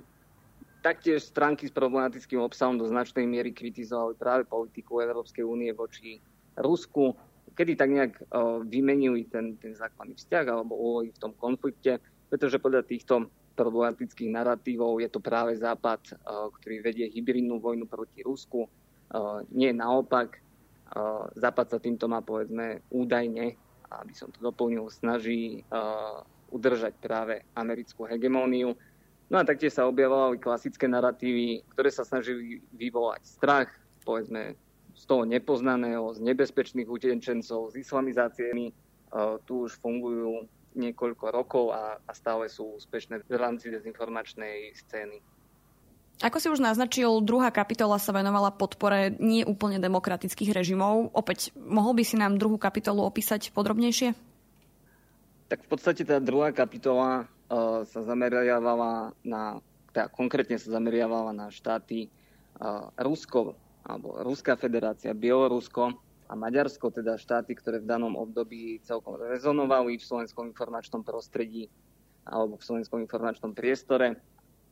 Taktiež 0.80 1.28
stránky 1.28 1.68
s 1.68 1.74
problematickým 1.76 2.40
obsahom 2.40 2.80
do 2.80 2.88
značnej 2.88 3.28
miery 3.28 3.52
kritizovali 3.52 4.16
práve 4.16 4.48
politiku 4.48 5.04
Európskej 5.04 5.44
únie 5.44 5.74
voči 5.76 6.24
Rusku, 6.56 7.18
kedy 7.58 7.76
tak 7.76 7.90
nejak 7.92 8.14
uh, 8.32 8.64
vymenili 8.64 9.28
ten, 9.28 9.60
ten 9.60 9.76
základný 9.76 10.16
vzťah 10.16 10.46
alebo 10.48 10.80
úlohy 10.80 11.12
v 11.12 11.20
tom 11.20 11.36
konflikte, 11.36 12.00
pretože 12.32 12.62
podľa 12.62 12.88
týchto 12.88 13.28
problematických 13.58 14.30
narratívov 14.30 15.02
je 15.02 15.10
to 15.10 15.18
práve 15.18 15.58
Západ, 15.58 16.14
uh, 16.14 16.54
ktorý 16.62 16.86
vedie 16.86 17.10
hybridnú 17.10 17.58
vojnu 17.58 17.90
proti 17.90 18.22
Rusku. 18.22 18.70
Uh, 19.10 19.42
nie 19.50 19.74
naopak, 19.74 20.38
Západ 21.36 21.68
sa 21.68 21.80
týmto 21.84 22.08
má, 22.08 22.24
povedzme, 22.24 22.80
údajne, 22.96 23.60
aby 23.92 24.14
som 24.16 24.32
to 24.32 24.40
doplnil, 24.40 24.88
snaží 24.88 25.68
udržať 26.48 26.96
práve 27.04 27.44
americkú 27.60 28.08
hegemóniu. 28.08 28.72
No 29.28 29.36
a 29.36 29.44
taktiež 29.44 29.76
sa 29.76 29.84
objavovali 29.84 30.40
klasické 30.40 30.88
narratívy, 30.88 31.68
ktoré 31.76 31.92
sa 31.92 32.08
snažili 32.08 32.64
vyvolať 32.72 33.20
strach, 33.28 33.68
povedzme, 34.08 34.56
z 34.96 35.04
toho 35.04 35.28
nepoznaného, 35.28 36.08
z 36.16 36.24
nebezpečných 36.24 36.88
utečencov, 36.88 37.76
z 37.76 37.84
islamizáciami. 37.84 38.72
Tu 39.44 39.54
už 39.68 39.76
fungujú 39.84 40.48
niekoľko 40.78 41.26
rokov 41.34 41.66
a, 41.74 41.98
a 41.98 42.12
stále 42.14 42.48
sú 42.48 42.78
úspešné 42.78 43.26
v 43.26 43.36
rámci 43.36 43.74
dezinformačnej 43.74 44.78
scény. 44.78 45.20
Ako 46.18 46.42
si 46.42 46.50
už 46.50 46.58
naznačil, 46.58 47.22
druhá 47.22 47.54
kapitola 47.54 48.02
sa 48.02 48.10
venovala 48.10 48.50
podpore 48.50 49.14
nie 49.22 49.46
úplne 49.46 49.78
demokratických 49.78 50.50
režimov. 50.50 51.14
Opäť, 51.14 51.54
mohol 51.54 51.94
by 51.94 52.04
si 52.06 52.18
nám 52.18 52.42
druhú 52.42 52.58
kapitolu 52.58 53.06
opísať 53.06 53.54
podrobnejšie? 53.54 54.18
Tak 55.48 55.60
v 55.62 55.70
podstate 55.70 56.02
tá 56.02 56.18
druhá 56.18 56.50
kapitola 56.50 57.30
uh, 57.30 57.86
sa 57.86 58.02
zameriavala 58.02 59.14
na, 59.22 59.62
teda 59.94 60.10
konkrétne 60.10 60.58
sa 60.58 60.74
zameriavala 60.74 61.38
na 61.38 61.54
štáty 61.54 62.10
uh, 62.58 62.90
Rusko, 62.98 63.54
alebo 63.86 64.18
Ruská 64.26 64.58
federácia, 64.58 65.14
Bielorusko 65.14 66.07
a 66.28 66.34
Maďarsko, 66.36 66.92
teda 66.92 67.16
štáty, 67.16 67.56
ktoré 67.56 67.80
v 67.80 67.90
danom 67.90 68.20
období 68.20 68.84
celkom 68.84 69.16
rezonovali 69.16 69.96
v 69.96 70.04
slovenskom 70.04 70.52
informačnom 70.52 71.02
prostredí 71.02 71.72
alebo 72.28 72.60
v 72.60 72.68
slovenskom 72.68 73.00
informačnom 73.00 73.56
priestore 73.56 74.20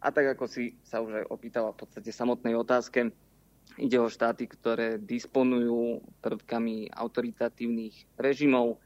a 0.06 0.14
tak 0.14 0.38
ako 0.38 0.46
si 0.46 0.78
sa 0.86 1.02
už 1.02 1.24
aj 1.24 1.26
opýtala 1.34 1.74
v 1.74 1.82
podstate 1.82 2.14
samotnej 2.14 2.54
otázke, 2.54 3.10
ide 3.82 3.98
o 3.98 4.06
štáty, 4.06 4.46
ktoré 4.46 5.02
disponujú 5.02 6.06
prvkami 6.22 6.94
autoritatívnych 6.94 8.14
režimov. 8.22 8.78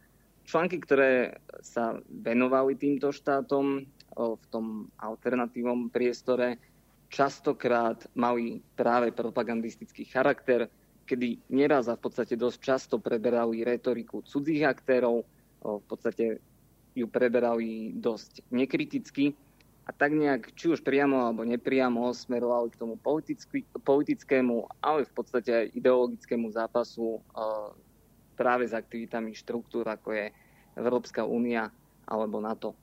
Články, 0.47 0.79
ktoré 0.79 1.43
sa 1.59 1.99
venovali 2.07 2.79
týmto 2.79 3.11
štátom 3.11 3.83
v 4.15 4.45
tom 4.47 4.87
alternatívnom 4.95 5.91
priestore, 5.91 6.55
častokrát 7.11 8.07
mali 8.15 8.63
práve 8.79 9.11
propagandistický 9.11 10.07
charakter, 10.07 10.71
kedy 11.09 11.49
nieraz 11.49 11.89
a 11.89 11.97
v 11.97 12.05
podstate 12.05 12.37
dosť 12.37 12.59
často 12.61 12.95
preberali 13.01 13.65
retoriku 13.65 14.21
cudzích 14.21 14.61
aktérov, 14.69 15.25
v 15.65 15.85
podstate 15.89 16.37
ju 16.93 17.09
preberali 17.09 17.97
dosť 17.97 18.45
nekriticky 18.53 19.33
a 19.85 19.89
tak 19.89 20.13
nejak, 20.13 20.53
či 20.53 20.69
už 20.69 20.85
priamo 20.85 21.25
alebo 21.25 21.41
nepriamo, 21.41 22.13
smerovali 22.13 22.69
k 22.69 22.77
tomu 22.77 22.93
politickému, 23.81 24.55
ale 24.85 25.09
v 25.09 25.13
podstate 25.17 25.49
aj 25.49 25.73
ideologickému 25.73 26.53
zápasu 26.53 27.17
práve 28.37 28.69
s 28.69 28.77
aktivitami 28.77 29.33
štruktúr, 29.33 29.89
ako 29.89 30.13
je 30.13 30.29
Európska 30.77 31.25
únia 31.25 31.73
alebo 32.05 32.37
NATO. 32.37 32.77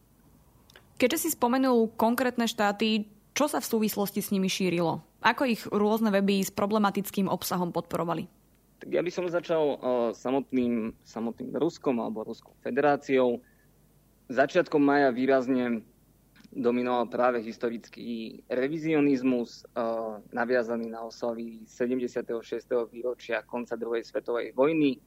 Keďže 0.99 1.23
si 1.23 1.29
spomenul 1.39 1.95
konkrétne 1.95 2.51
štáty, 2.51 3.07
čo 3.39 3.47
sa 3.47 3.63
v 3.63 3.71
súvislosti 3.71 4.19
s 4.19 4.35
nimi 4.35 4.51
šírilo? 4.51 5.06
Ako 5.25 5.49
ich 5.49 5.65
rôzne 5.69 6.13
weby 6.13 6.45
s 6.45 6.53
problematickým 6.53 7.27
obsahom 7.31 7.73
podporovali? 7.73 8.29
Tak 8.77 8.93
ja 8.93 9.01
by 9.01 9.11
som 9.11 9.25
začal 9.27 9.65
uh, 9.65 9.77
samotným, 10.13 10.93
samotným 11.01 11.57
Ruskom 11.57 11.97
alebo 11.97 12.29
Ruskou 12.29 12.53
federáciou. 12.61 13.41
Začiatkom 14.29 14.83
maja 14.83 15.09
výrazne 15.09 15.81
dominoval 16.53 17.09
práve 17.09 17.41
historický 17.41 18.45
revizionizmus, 18.53 19.65
uh, 19.73 20.21
naviazaný 20.33 20.93
na 20.93 21.09
oslavy 21.09 21.65
76. 21.65 22.29
výročia 22.93 23.41
konca 23.49 23.81
druhej 23.81 24.05
svetovej 24.05 24.53
vojny. 24.53 25.01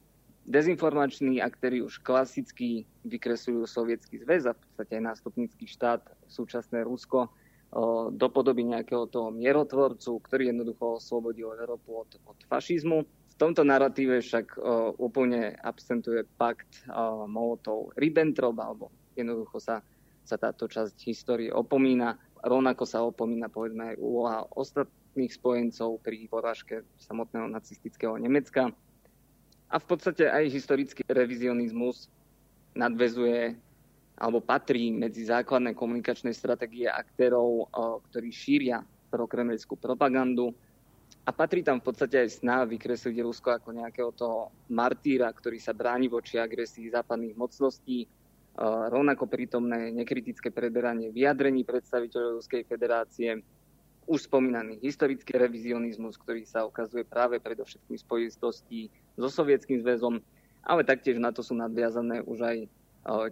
Dezinformační 0.50 1.38
aktéry 1.38 1.78
už 1.78 2.02
klasicky 2.02 2.82
vykresujú 3.06 3.70
sovietský 3.70 4.18
zväz 4.26 4.50
a 4.50 4.56
v 4.56 4.58
podstate 4.66 4.98
aj 4.98 5.14
nástupnícky 5.14 5.64
štát, 5.70 6.02
súčasné 6.26 6.82
Rusko, 6.82 7.30
do 8.10 8.26
podoby 8.34 8.66
nejakého 8.66 9.06
toho 9.06 9.30
mierotvorcu, 9.30 10.18
ktorý 10.26 10.50
jednoducho 10.50 10.98
oslobodil 10.98 11.54
Európu 11.54 12.02
od, 12.02 12.10
od 12.26 12.38
fašizmu. 12.50 13.06
V 13.06 13.34
tomto 13.38 13.62
narratíve 13.62 14.20
však 14.20 14.58
úplne 14.98 15.54
absentuje 15.54 16.26
pakt 16.36 16.84
uh, 16.84 17.24
Molotov-Ribbentrop, 17.30 18.58
alebo 18.58 18.90
jednoducho 19.14 19.62
sa 19.62 19.80
sa 20.30 20.38
táto 20.38 20.70
časť 20.70 20.94
histórie 21.10 21.50
opomína. 21.50 22.14
Rovnako 22.40 22.84
sa 22.86 23.02
opomína 23.02 23.50
povedzme 23.50 23.94
aj 23.94 23.96
úloha 23.98 24.46
ostatných 24.54 25.32
spojencov 25.34 25.98
pri 26.06 26.30
porážke 26.30 26.86
samotného 27.02 27.50
nacistického 27.50 28.14
Nemecka. 28.14 28.70
A 29.70 29.76
v 29.78 29.86
podstate 29.86 30.30
aj 30.30 30.50
historický 30.50 31.02
revizionizmus 31.10 32.06
nadvezuje 32.78 33.58
alebo 34.20 34.44
patrí 34.44 34.92
medzi 34.92 35.24
základné 35.24 35.72
komunikačné 35.72 36.36
stratégie 36.36 36.84
aktérov, 36.84 37.72
ktorí 38.12 38.28
šíria 38.28 38.84
prokremelskú 39.08 39.80
propagandu. 39.80 40.52
A 41.24 41.32
patrí 41.32 41.64
tam 41.64 41.80
v 41.80 41.88
podstate 41.88 42.20
aj 42.20 42.44
snaha 42.44 42.68
vykresliť 42.68 43.16
Rusko 43.24 43.56
ako 43.56 43.72
nejakého 43.72 44.12
toho 44.12 44.52
martýra, 44.68 45.32
ktorý 45.32 45.56
sa 45.56 45.72
bráni 45.72 46.12
voči 46.12 46.36
agresii 46.36 46.92
západných 46.92 47.32
mocností, 47.32 48.04
rovnako 48.92 49.24
prítomné 49.24 49.88
nekritické 49.88 50.52
preberanie 50.52 51.08
vyjadrení 51.08 51.64
predstaviteľov 51.64 52.44
Ruskej 52.44 52.62
federácie, 52.68 53.40
už 54.10 54.26
spomínaný 54.26 54.82
historický 54.82 55.38
revizionizmus, 55.38 56.18
ktorý 56.18 56.42
sa 56.44 56.66
ukazuje 56.66 57.06
práve 57.06 57.38
predovšetkým 57.38 57.94
spojitosti 57.94 58.90
so 59.14 59.30
Sovietským 59.30 59.80
zväzom, 59.80 60.18
ale 60.66 60.82
taktiež 60.82 61.22
na 61.22 61.30
to 61.30 61.46
sú 61.46 61.54
nadviazané 61.54 62.26
už 62.26 62.38
aj 62.42 62.56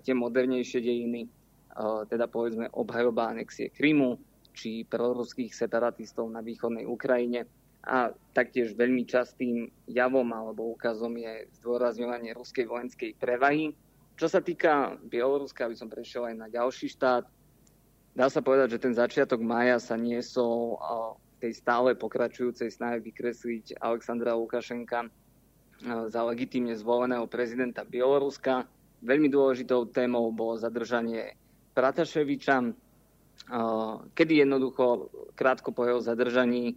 tie 0.02 0.14
modernejšie 0.16 0.80
dejiny, 0.80 1.28
teda 2.08 2.26
povedzme 2.26 2.72
obhajoba 2.72 3.32
anexie 3.32 3.68
Krymu 3.70 4.18
či 4.56 4.82
proruských 4.88 5.54
separatistov 5.54 6.26
na 6.32 6.42
východnej 6.42 6.88
Ukrajine. 6.88 7.46
A 7.88 8.10
taktiež 8.34 8.74
veľmi 8.74 9.06
častým 9.06 9.70
javom 9.86 10.26
alebo 10.34 10.74
ukazom 10.74 11.14
je 11.14 11.46
zdôrazňovanie 11.62 12.34
ruskej 12.34 12.66
vojenskej 12.66 13.16
prevahy 13.16 13.72
čo 14.18 14.26
sa 14.26 14.42
týka 14.42 14.98
Bieloruska, 15.06 15.70
aby 15.70 15.78
som 15.78 15.86
prešiel 15.86 16.26
aj 16.26 16.34
na 16.34 16.50
ďalší 16.50 16.90
štát, 16.90 17.22
dá 18.18 18.26
sa 18.26 18.42
povedať, 18.42 18.74
že 18.74 18.82
ten 18.82 18.94
začiatok 18.98 19.38
maja 19.38 19.78
sa 19.78 19.94
niesol 19.94 20.74
tej 21.38 21.54
stále 21.54 21.94
pokračujúcej 21.94 22.66
snahe 22.66 22.98
vykresliť 22.98 23.78
Alexandra 23.78 24.34
Lukašenka 24.34 25.06
za 25.86 26.20
legitímne 26.26 26.74
zvoleného 26.74 27.30
prezidenta 27.30 27.86
Bieloruska. 27.86 28.66
Veľmi 28.98 29.30
dôležitou 29.30 29.86
témou 29.94 30.34
bolo 30.34 30.58
zadržanie 30.58 31.38
Prataševiča, 31.74 32.74
kedy 34.14 34.32
jednoducho 34.42 35.08
krátko 35.38 35.70
po 35.70 35.86
jeho 35.86 36.02
zadržaní 36.02 36.74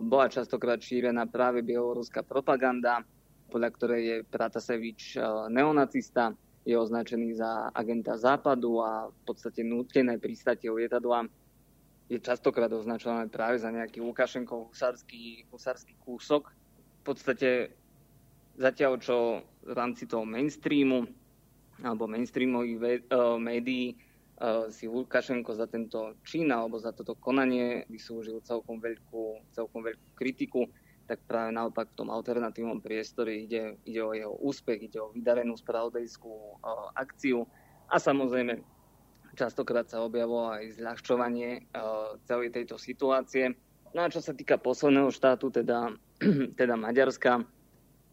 bola 0.00 0.32
častokrát 0.32 0.80
šírená 0.80 1.28
práve 1.28 1.60
bieloruská 1.60 2.24
propaganda, 2.24 3.04
podľa 3.52 3.70
ktorej 3.76 4.02
je 4.02 4.16
Pratasevič 4.24 5.20
neonacista, 5.52 6.32
je 6.66 6.74
označený 6.74 7.38
za 7.38 7.70
agenta 7.70 8.18
západu 8.18 8.82
a 8.82 9.06
v 9.06 9.20
podstate 9.22 9.62
nútené 9.62 10.18
pristátie 10.18 10.66
lietadla 10.66 11.30
je 12.10 12.18
častokrát 12.18 12.72
označované 12.72 13.30
práve 13.30 13.62
za 13.62 13.70
nejaký 13.70 14.02
Lukašenkov 14.02 14.74
husársky, 14.74 15.46
husársky 15.52 15.94
kúsok. 16.02 16.50
V 17.00 17.02
podstate 17.06 17.70
zatiaľ, 18.58 18.98
čo 18.98 19.46
v 19.62 19.72
rámci 19.74 20.10
toho 20.10 20.26
mainstreamu 20.26 21.06
alebo 21.84 22.08
mainstreamových 22.08 23.08
médií 23.40 23.96
si 24.68 24.84
Lukašenko 24.84 25.56
za 25.56 25.64
tento 25.64 26.12
čin 26.24 26.52
alebo 26.52 26.76
za 26.76 26.92
toto 26.92 27.16
konanie 27.16 27.88
vyslúžil 27.88 28.44
celkom 28.44 28.80
veľkú, 28.80 29.48
celkom 29.56 29.80
veľkú 29.80 30.08
kritiku, 30.12 30.68
tak 31.08 31.24
práve 31.24 31.56
naopak 31.56 31.88
v 31.94 31.98
tom 32.04 32.08
alternatívnom 32.12 32.84
priestore 32.84 33.32
ide, 33.32 33.80
ide 33.88 34.02
o 34.04 34.12
jeho 34.12 34.36
úspech, 34.44 34.92
ide 34.92 35.00
o 35.00 35.14
vydarenú 35.14 35.56
spravodajskú 35.56 36.60
akciu 36.98 37.48
a 37.88 37.96
samozrejme 37.96 38.60
častokrát 39.36 39.88
sa 39.88 40.04
objavilo 40.04 40.52
aj 40.52 40.80
zľahčovanie 40.80 41.64
celej 42.28 42.52
tejto 42.52 42.76
situácie. 42.76 43.56
No 43.96 44.04
a 44.04 44.12
čo 44.12 44.20
sa 44.20 44.36
týka 44.36 44.60
posledného 44.60 45.08
štátu, 45.08 45.48
teda, 45.48 45.96
teda 46.60 46.74
Maďarska, 46.76 47.40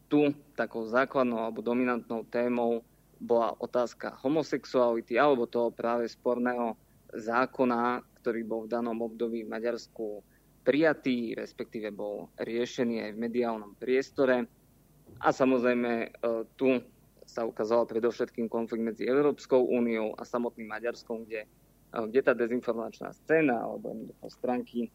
tu 0.08 0.29
takou 0.53 0.86
základnou 0.86 1.41
alebo 1.41 1.65
dominantnou 1.65 2.24
témou 2.29 2.86
bola 3.24 3.56
otázka 3.56 4.20
homosexuality 4.20 5.15
alebo 5.15 5.48
toho 5.48 5.72
práve 5.72 6.12
sporného 6.12 6.75
zákona, 7.15 8.03
ktorý 8.20 8.42
bol 8.44 8.62
v 8.68 8.72
danom 8.75 9.00
období 9.00 9.48
v 9.48 9.53
Maďarsku 9.53 10.20
prijatý, 10.63 11.36
respektíve 11.36 11.92
bol 11.92 12.32
riešený 12.39 13.08
aj 13.08 13.12
v 13.15 13.22
mediálnom 13.22 13.72
priestore. 13.80 14.48
A 15.24 15.30
samozrejme 15.32 15.92
e, 15.92 16.08
tu 16.60 16.80
sa 17.24 17.48
ukázal 17.48 17.88
predovšetkým 17.88 18.51
konflikt 18.51 18.84
medzi 18.84 19.03
Európskou 19.08 19.63
úniou 19.72 20.15
a 20.20 20.24
samotným 20.27 20.68
Maďarskom, 20.68 21.27
kde, 21.27 21.48
e, 21.48 21.98
kde 22.12 22.20
tá 22.24 22.34
dezinformačná 22.36 23.12
scéna 23.24 23.60
alebo 23.60 24.08
stránky 24.32 24.88
e, 24.88 24.89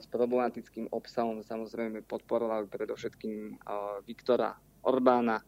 s 0.00 0.06
problematickým 0.08 0.92
obsahom 0.92 1.40
samozrejme 1.44 2.04
podporovali 2.04 2.68
predovšetkým 2.68 3.60
Viktora 4.04 4.56
Orbána, 4.84 5.40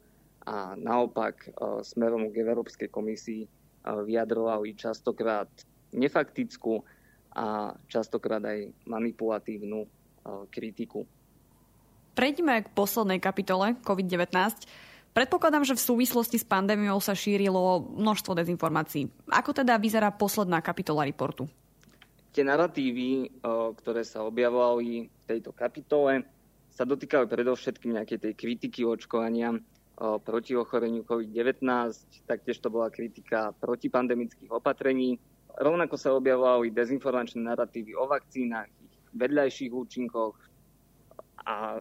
a 0.45 0.77
naopak 0.77 1.49
e, 1.49 1.51
smerom 1.81 2.29
k 2.29 2.45
Európskej 2.45 2.93
komisii 2.93 3.43
e, 3.45 3.49
vyjadrovali 3.85 4.77
častokrát 4.77 5.49
nefaktickú 5.97 6.85
a 7.35 7.73
častokrát 7.89 8.45
aj 8.45 8.69
manipulatívnu 8.85 9.81
e, 9.85 9.89
kritiku. 10.53 11.09
Prejdime 12.15 12.63
k 12.63 12.71
poslednej 12.77 13.19
kapitole 13.19 13.75
COVID-19. 13.83 14.31
Predpokladám, 15.17 15.67
že 15.67 15.75
v 15.75 15.83
súvislosti 15.83 16.39
s 16.39 16.47
pandémiou 16.47 17.01
sa 17.03 17.17
šírilo 17.17 17.83
množstvo 17.99 18.39
dezinformácií. 18.39 19.11
Ako 19.31 19.55
teda 19.55 19.79
vyzerá 19.79 20.15
posledná 20.15 20.63
kapitola 20.63 21.07
reportu? 21.07 21.47
Tie 22.35 22.43
narratívy, 22.43 23.31
ktoré 23.79 24.03
sa 24.03 24.27
objavovali 24.27 25.07
v 25.07 25.25
tejto 25.27 25.55
kapitole, 25.55 26.27
sa 26.75 26.83
dotýkajú 26.83 27.31
predovšetkým 27.31 27.95
nejakej 27.95 28.19
tej 28.19 28.33
kritiky 28.35 28.83
očkovania, 28.83 29.55
proti 29.99 30.59
ochoreniu 30.59 31.07
COVID-19, 31.07 31.63
taktiež 32.27 32.59
to 32.59 32.69
bola 32.71 32.91
kritika 32.91 33.55
protipandemických 33.63 34.51
opatrení. 34.51 35.23
Rovnako 35.55 35.95
sa 35.95 36.11
objavovali 36.19 36.75
dezinformačné 36.75 37.47
narratívy 37.47 37.95
o 37.95 38.11
vakcínach, 38.11 38.67
ich 38.83 38.95
vedľajších 39.15 39.71
účinkoch 39.71 40.35
a 41.47 41.79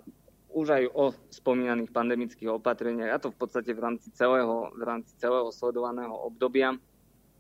už 0.53 0.67
aj 0.69 0.83
o 0.93 1.09
spomínaných 1.33 1.89
pandemických 1.89 2.53
opatreniach, 2.53 3.17
a 3.17 3.17
to 3.17 3.33
v 3.33 3.37
podstate 3.41 3.73
v 3.73 3.81
rámci 3.81 4.13
celého, 4.13 4.69
v 4.77 4.83
rámci 4.85 5.17
celého 5.17 5.49
sledovaného 5.49 6.13
obdobia. 6.13 6.77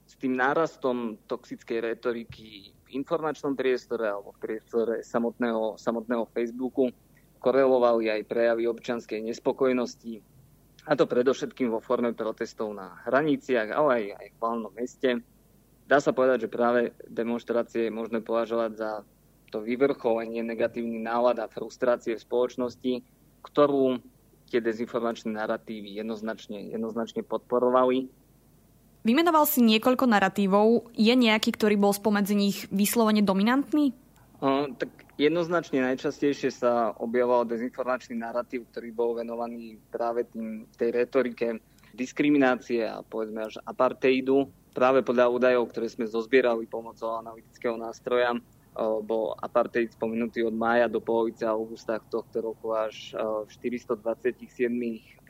S 0.03 0.17
tým 0.17 0.33
nárastom 0.35 1.21
toxickej 1.29 1.93
retoriky 1.93 2.73
v 2.73 2.87
informačnom 2.97 3.53
priestore 3.53 4.09
alebo 4.09 4.33
v 4.33 4.41
priestore 4.41 5.05
samotného, 5.05 5.77
samotného 5.77 6.25
Facebooku 6.33 6.89
korelovali 7.39 8.09
aj 8.09 8.27
prejavy 8.27 8.67
občianskej 8.67 9.21
nespokojnosti, 9.21 10.32
a 10.83 10.91
to 10.99 11.07
predovšetkým 11.07 11.71
vo 11.71 11.79
forme 11.79 12.11
protestov 12.11 12.75
na 12.75 12.99
hraniciach, 13.07 13.71
ale 13.71 13.89
aj, 13.93 14.05
aj 14.19 14.27
v 14.27 14.39
hlavnom 14.43 14.71
meste. 14.75 15.09
Dá 15.87 16.03
sa 16.03 16.11
povedať, 16.11 16.47
že 16.47 16.53
práve 16.53 16.91
demonstrácie 17.07 17.87
je 17.87 17.93
možné 17.93 18.19
považovať 18.19 18.71
za 18.75 18.91
to 19.51 19.63
vyvrcholenie 19.63 20.43
negatívny 20.43 20.99
nálad 20.99 21.39
a 21.39 21.47
frustrácie 21.47 22.17
v 22.17 22.25
spoločnosti, 22.25 22.93
ktorú 23.45 24.01
tie 24.49 24.59
dezinformačné 24.59 25.33
narratívy 25.33 25.93
jednoznačne, 25.93 26.73
jednoznačne 26.73 27.23
podporovali. 27.23 28.09
Vymenoval 29.03 29.43
si 29.47 29.59
niekoľko 29.63 30.07
narratívov. 30.07 30.93
Je 30.95 31.11
nejaký, 31.11 31.51
ktorý 31.53 31.75
bol 31.75 31.91
spomedzi 31.91 32.35
nich 32.35 32.57
vyslovene 32.71 33.19
dominantný? 33.19 33.91
Tak 34.43 34.91
Jednoznačne 35.13 35.85
najčastejšie 35.85 36.49
sa 36.49 36.89
objavoval 36.97 37.45
dezinformačný 37.45 38.17
narratív, 38.17 38.65
ktorý 38.73 38.89
bol 38.89 39.13
venovaný 39.13 39.77
práve 39.93 40.25
tým, 40.25 40.65
tej 40.73 40.89
retorike 40.89 41.61
diskriminácie 41.93 42.81
a 42.81 43.05
povedzme 43.05 43.45
až 43.45 43.61
apartheidu. 43.61 44.49
Práve 44.73 45.05
podľa 45.05 45.29
údajov, 45.29 45.69
ktoré 45.69 45.85
sme 45.85 46.09
zozbierali 46.09 46.65
pomocou 46.65 47.13
analytického 47.13 47.77
nástroja, 47.77 48.33
bol 49.05 49.37
apartheid 49.37 49.93
spomenutý 49.93 50.49
od 50.49 50.57
mája 50.57 50.89
do 50.89 50.97
polovice 50.97 51.45
augusta 51.45 52.01
tohto 52.09 52.41
roku 52.41 52.73
až 52.73 53.13
v 53.45 53.49
427 53.53 54.73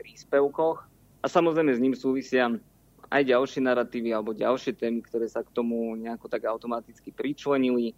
príspevkoch. 0.00 0.88
A 1.20 1.26
samozrejme 1.28 1.76
s 1.76 1.82
ním 1.84 1.92
súvisia 1.92 2.48
aj 3.12 3.20
ďalšie 3.20 3.60
narratívy 3.68 4.16
alebo 4.16 4.32
ďalšie 4.32 4.80
témy, 4.80 5.04
ktoré 5.04 5.28
sa 5.28 5.44
k 5.44 5.52
tomu 5.52 5.92
nejako 5.92 6.32
tak 6.32 6.48
automaticky 6.48 7.12
pričlenili. 7.12 7.92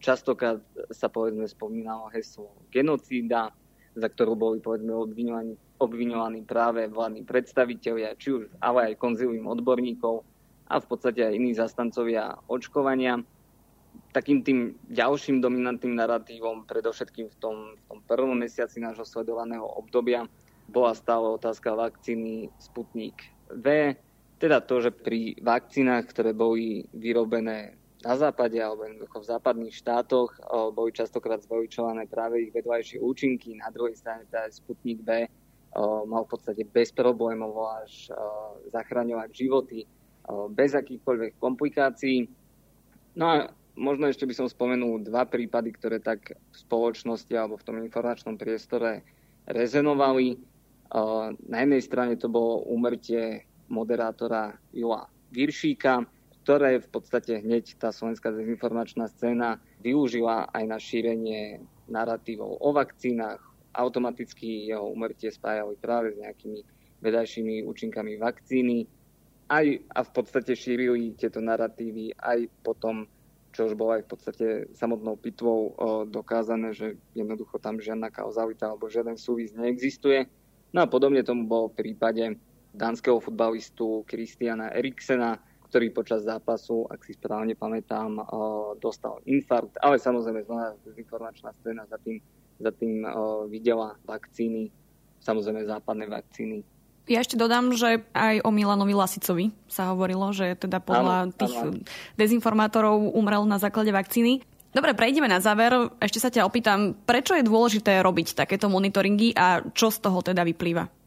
Častokrát 0.00 0.64
sa 0.88 1.12
povedzme 1.12 1.44
spomínalo 1.44 2.08
heslo 2.16 2.56
genocída, 2.72 3.52
za 3.94 4.08
ktorú 4.08 4.34
boli 4.34 4.58
povedzme 4.58 4.90
obviňovaní, 4.90 5.54
obviňovaní 5.78 6.40
práve 6.48 6.88
vládni 6.88 7.22
predstavitelia, 7.28 8.16
či 8.16 8.40
už 8.40 8.42
ale 8.58 8.90
aj 8.92 9.00
konzilium 9.00 9.46
odborníkov 9.46 10.24
a 10.72 10.80
v 10.80 10.86
podstate 10.88 11.20
aj 11.22 11.36
iní 11.36 11.52
zastancovia 11.52 12.40
očkovania. 12.48 13.20
Takým 14.10 14.42
tým 14.42 14.74
ďalším 14.90 15.38
dominantným 15.38 15.94
narratívom, 15.94 16.66
predovšetkým 16.66 17.30
v 17.30 17.36
tom, 17.38 17.56
v 17.78 17.82
tom 17.86 17.98
prvom 18.08 18.34
mesiaci 18.34 18.80
nášho 18.80 19.06
sledovaného 19.06 19.62
obdobia, 19.62 20.26
bola 20.66 20.96
stále 20.96 21.28
otázka 21.28 21.76
vakcíny 21.76 22.48
Sputnik 22.56 23.28
V, 23.52 23.92
teda 24.40 24.64
to, 24.64 24.80
že 24.80 24.90
pri 24.90 25.36
vakcínach, 25.38 26.08
ktoré 26.10 26.32
boli 26.32 26.88
vyrobené 26.96 27.76
na 28.04 28.14
západe 28.20 28.60
alebo 28.60 28.84
jednoducho 28.84 29.24
v 29.24 29.30
západných 29.32 29.74
štátoch 29.74 30.36
boli 30.76 30.92
častokrát 30.92 31.40
zveličované 31.40 32.04
práve 32.04 32.44
ich 32.44 32.52
vedľajšie 32.52 33.00
účinky. 33.00 33.56
Na 33.56 33.72
druhej 33.72 33.96
strane 33.96 34.28
tá 34.28 34.44
Sputnik 34.52 35.00
B 35.00 35.24
mal 36.04 36.22
v 36.28 36.30
podstate 36.30 36.68
bez 36.68 36.92
problémov 36.92 37.56
až 37.82 38.12
zachraňovať 38.70 39.30
životy 39.32 39.88
bez 40.52 40.76
akýchkoľvek 40.76 41.40
komplikácií. 41.40 42.28
No 43.16 43.24
a 43.26 43.36
možno 43.74 44.06
ešte 44.06 44.28
by 44.28 44.34
som 44.36 44.46
spomenul 44.46 45.02
dva 45.02 45.24
prípady, 45.24 45.74
ktoré 45.74 45.98
tak 45.98 46.36
v 46.36 46.56
spoločnosti 46.56 47.32
alebo 47.34 47.56
v 47.56 47.66
tom 47.66 47.76
informačnom 47.82 48.36
priestore 48.36 49.02
rezenovali. 49.48 50.38
Na 51.48 51.58
jednej 51.58 51.82
strane 51.82 52.14
to 52.20 52.30
bolo 52.30 52.62
úmrtie 52.70 53.42
moderátora 53.66 54.54
Jula 54.70 55.08
Viršíka, 55.34 56.06
ktoré 56.44 56.76
v 56.76 56.88
podstate 56.92 57.40
hneď 57.40 57.80
tá 57.80 57.88
slovenská 57.88 58.28
dezinformačná 58.28 59.08
scéna 59.08 59.56
využila 59.80 60.52
aj 60.52 60.64
na 60.68 60.76
šírenie 60.76 61.64
narratívov 61.88 62.60
o 62.60 62.68
vakcínach. 62.76 63.40
Automaticky 63.72 64.68
jeho 64.68 64.92
umrtie 64.92 65.32
spájali 65.32 65.74
práve 65.80 66.12
s 66.12 66.20
nejakými 66.20 66.60
vedajšími 67.00 67.64
účinkami 67.64 68.20
vakcíny 68.20 68.84
aj, 69.48 69.88
a 69.88 70.00
v 70.04 70.10
podstate 70.12 70.52
šírili 70.52 71.16
tieto 71.16 71.40
narratívy 71.40 72.12
aj 72.20 72.48
potom, 72.60 73.08
čo 73.56 73.68
už 73.68 73.74
bolo 73.74 73.96
aj 73.96 74.04
v 74.04 74.10
podstate 74.12 74.46
samotnou 74.76 75.16
pitvou 75.16 75.72
dokázané, 76.12 76.76
že 76.76 77.00
jednoducho 77.16 77.56
tam 77.56 77.80
žiadna 77.80 78.12
kauzalita 78.12 78.68
alebo 78.68 78.92
žiaden 78.92 79.16
súvis 79.16 79.56
neexistuje. 79.56 80.28
No 80.76 80.84
a 80.84 80.90
podobne 80.92 81.24
tomu 81.24 81.48
bolo 81.48 81.72
v 81.72 81.88
prípade 81.88 82.36
dánskeho 82.76 83.16
futbalistu 83.16 84.04
Kristiana 84.04 84.68
Eriksena, 84.76 85.40
ktorý 85.74 85.90
počas 85.90 86.22
zápasu, 86.22 86.86
ak 86.86 87.02
si 87.02 87.18
správne 87.18 87.58
pamätám, 87.58 88.22
eh, 88.22 88.24
dostal 88.78 89.18
infarkt, 89.26 89.74
ale 89.82 89.98
samozrejme 89.98 90.46
znova 90.46 90.78
informačná 90.94 91.50
scéna 91.50 91.82
za 91.90 91.98
tým, 91.98 92.22
za 92.62 92.70
tým 92.70 93.02
eh, 93.02 93.10
videla 93.50 93.98
vakcíny, 94.06 94.70
samozrejme 95.18 95.66
západné 95.66 96.06
vakcíny. 96.06 96.62
Ja 97.10 97.26
ešte 97.26 97.34
dodám, 97.34 97.74
že 97.74 98.06
aj 98.14 98.46
o 98.46 98.54
Milanovi 98.54 98.94
Lasicovi 98.94 99.50
sa 99.66 99.90
hovorilo, 99.90 100.30
že 100.30 100.54
teda 100.54 100.78
podľa 100.78 101.28
áno, 101.28 101.34
tých 101.34 101.58
áno. 101.58 101.82
dezinformátorov 102.16 103.10
umrel 103.12 103.42
na 103.44 103.58
základe 103.58 103.90
vakcíny. 103.90 104.46
Dobre, 104.70 104.94
prejdeme 104.94 105.26
na 105.28 105.42
záver. 105.42 105.74
Ešte 106.00 106.22
sa 106.22 106.30
ťa 106.30 106.46
opýtam, 106.46 106.96
prečo 107.04 107.36
je 107.36 107.44
dôležité 107.44 107.98
robiť 108.00 108.38
takéto 108.38 108.70
monitoringy 108.72 109.36
a 109.36 109.60
čo 109.74 109.90
z 109.92 110.00
toho 110.00 110.22
teda 110.22 110.46
vyplýva? 110.48 111.03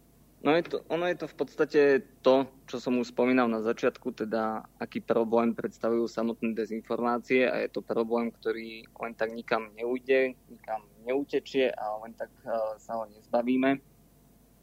No 0.48 0.56
je 0.56 0.64
to, 0.64 0.80
ono 0.88 1.12
je 1.12 1.20
to 1.20 1.28
v 1.28 1.36
podstate 1.36 1.82
to, 2.24 2.48
čo 2.72 2.80
som 2.80 2.96
už 3.04 3.12
spomínal 3.12 3.52
na 3.52 3.60
začiatku, 3.60 4.16
teda 4.16 4.64
aký 4.80 5.04
problém 5.04 5.52
predstavujú 5.52 6.08
samotné 6.08 6.56
dezinformácie 6.56 7.52
a 7.52 7.60
je 7.60 7.68
to 7.68 7.84
problém, 7.84 8.32
ktorý 8.32 8.88
len 8.88 9.12
tak 9.12 9.36
nikam 9.36 9.76
neujde, 9.76 10.40
nikam 10.48 10.88
neutečie 11.04 11.68
a 11.76 12.00
len 12.00 12.16
tak 12.16 12.32
uh, 12.48 12.80
sa 12.80 12.96
ho 12.96 13.12
nezbavíme. 13.12 13.84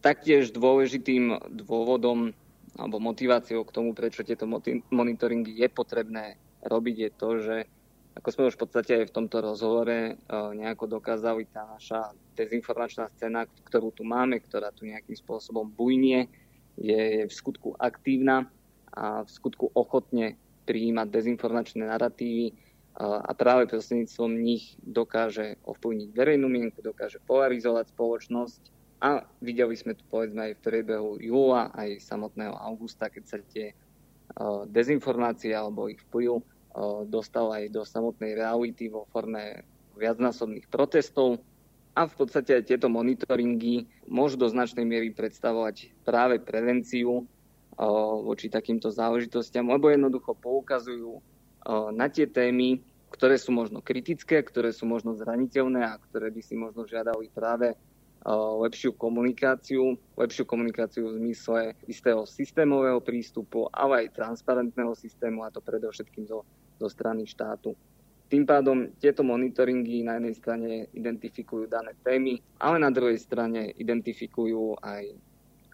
Taktiež 0.00 0.56
dôležitým 0.56 1.52
dôvodom 1.52 2.32
alebo 2.80 2.96
motiváciou 3.04 3.68
k 3.68 3.74
tomu, 3.76 3.92
prečo 3.92 4.24
tieto 4.24 4.48
monitoringy 4.88 5.52
je 5.52 5.68
potrebné 5.68 6.40
robiť, 6.64 6.96
je 6.96 7.10
to, 7.12 7.28
že 7.44 7.56
ako 8.14 8.28
sme 8.30 8.46
už 8.46 8.54
v 8.54 8.62
podstate 8.62 8.92
aj 9.02 9.10
v 9.10 9.14
tomto 9.14 9.42
rozhovore 9.42 10.14
eh, 10.14 10.16
nejako 10.30 10.86
dokázali, 10.86 11.50
tá 11.50 11.66
naša 11.66 12.14
dezinformačná 12.38 13.10
scéna, 13.18 13.46
ktorú 13.66 13.90
tu 13.90 14.06
máme, 14.06 14.38
ktorá 14.38 14.70
tu 14.70 14.86
nejakým 14.86 15.18
spôsobom 15.18 15.66
bujnie, 15.66 16.30
je 16.78 17.26
v 17.26 17.32
skutku 17.32 17.74
aktívna 17.78 18.50
a 18.90 19.22
v 19.22 19.30
skutku 19.30 19.70
ochotne 19.74 20.34
prijímať 20.66 21.06
dezinformačné 21.10 21.90
narratívy 21.90 22.46
eh, 22.50 22.54
a 23.02 23.34
práve 23.34 23.66
prostredníctvom 23.66 24.30
nich 24.38 24.78
dokáže 24.78 25.58
ovplyvniť 25.66 26.08
verejnú 26.14 26.46
mienku, 26.46 26.86
dokáže 26.86 27.18
polarizovať 27.26 27.90
spoločnosť. 27.90 28.62
A 29.04 29.26
videli 29.42 29.76
sme 29.76 29.92
tu 29.92 30.06
povedzme 30.08 30.48
aj 30.48 30.52
v 30.56 30.64
priebehu 30.64 31.20
júla, 31.20 31.68
aj 31.76 32.00
samotného 32.00 32.56
augusta, 32.56 33.10
keď 33.10 33.24
sa 33.26 33.36
tie 33.50 33.74
eh, 33.74 34.62
dezinformácie 34.70 35.50
alebo 35.50 35.90
ich 35.90 35.98
vplyv 36.06 36.53
dostal 37.06 37.54
aj 37.54 37.70
do 37.70 37.86
samotnej 37.86 38.34
reality 38.34 38.90
vo 38.90 39.06
forme 39.14 39.62
viacnásobných 39.94 40.66
protestov. 40.66 41.38
A 41.94 42.10
v 42.10 42.14
podstate 42.18 42.58
aj 42.58 42.74
tieto 42.74 42.90
monitoringy 42.90 43.86
môžu 44.10 44.34
do 44.34 44.50
značnej 44.50 44.82
miery 44.82 45.14
predstavovať 45.14 45.94
práve 46.02 46.42
prevenciu 46.42 47.22
voči 48.26 48.50
takýmto 48.50 48.90
záležitostiam, 48.90 49.70
lebo 49.70 49.86
jednoducho 49.90 50.34
poukazujú 50.34 51.22
na 51.94 52.10
tie 52.10 52.26
témy, 52.26 52.82
ktoré 53.14 53.38
sú 53.38 53.54
možno 53.54 53.78
kritické, 53.78 54.42
ktoré 54.42 54.74
sú 54.74 54.90
možno 54.90 55.14
zraniteľné 55.14 55.86
a 55.86 56.02
ktoré 56.10 56.34
by 56.34 56.42
si 56.42 56.58
možno 56.58 56.82
žiadali 56.82 57.30
práve 57.30 57.78
lepšiu 58.66 58.96
komunikáciu, 58.98 59.94
lepšiu 60.18 60.48
komunikáciu 60.50 61.06
v 61.06 61.22
zmysle 61.22 61.60
istého 61.86 62.26
systémového 62.26 62.98
prístupu, 62.98 63.70
ale 63.70 64.06
aj 64.10 64.18
transparentného 64.18 64.98
systému 64.98 65.46
a 65.46 65.54
to 65.54 65.62
predovšetkým 65.62 66.26
zo 66.26 66.42
zo 66.84 66.92
strany 66.92 67.24
štátu. 67.24 67.72
Tým 68.28 68.44
pádom 68.44 68.92
tieto 69.00 69.24
monitoringy 69.24 70.04
na 70.04 70.20
jednej 70.20 70.34
strane 70.36 70.70
identifikujú 70.92 71.68
dané 71.68 71.96
témy, 72.04 72.40
ale 72.60 72.76
na 72.80 72.92
druhej 72.92 73.20
strane 73.20 73.72
identifikujú 73.76 74.80
aj 74.80 75.12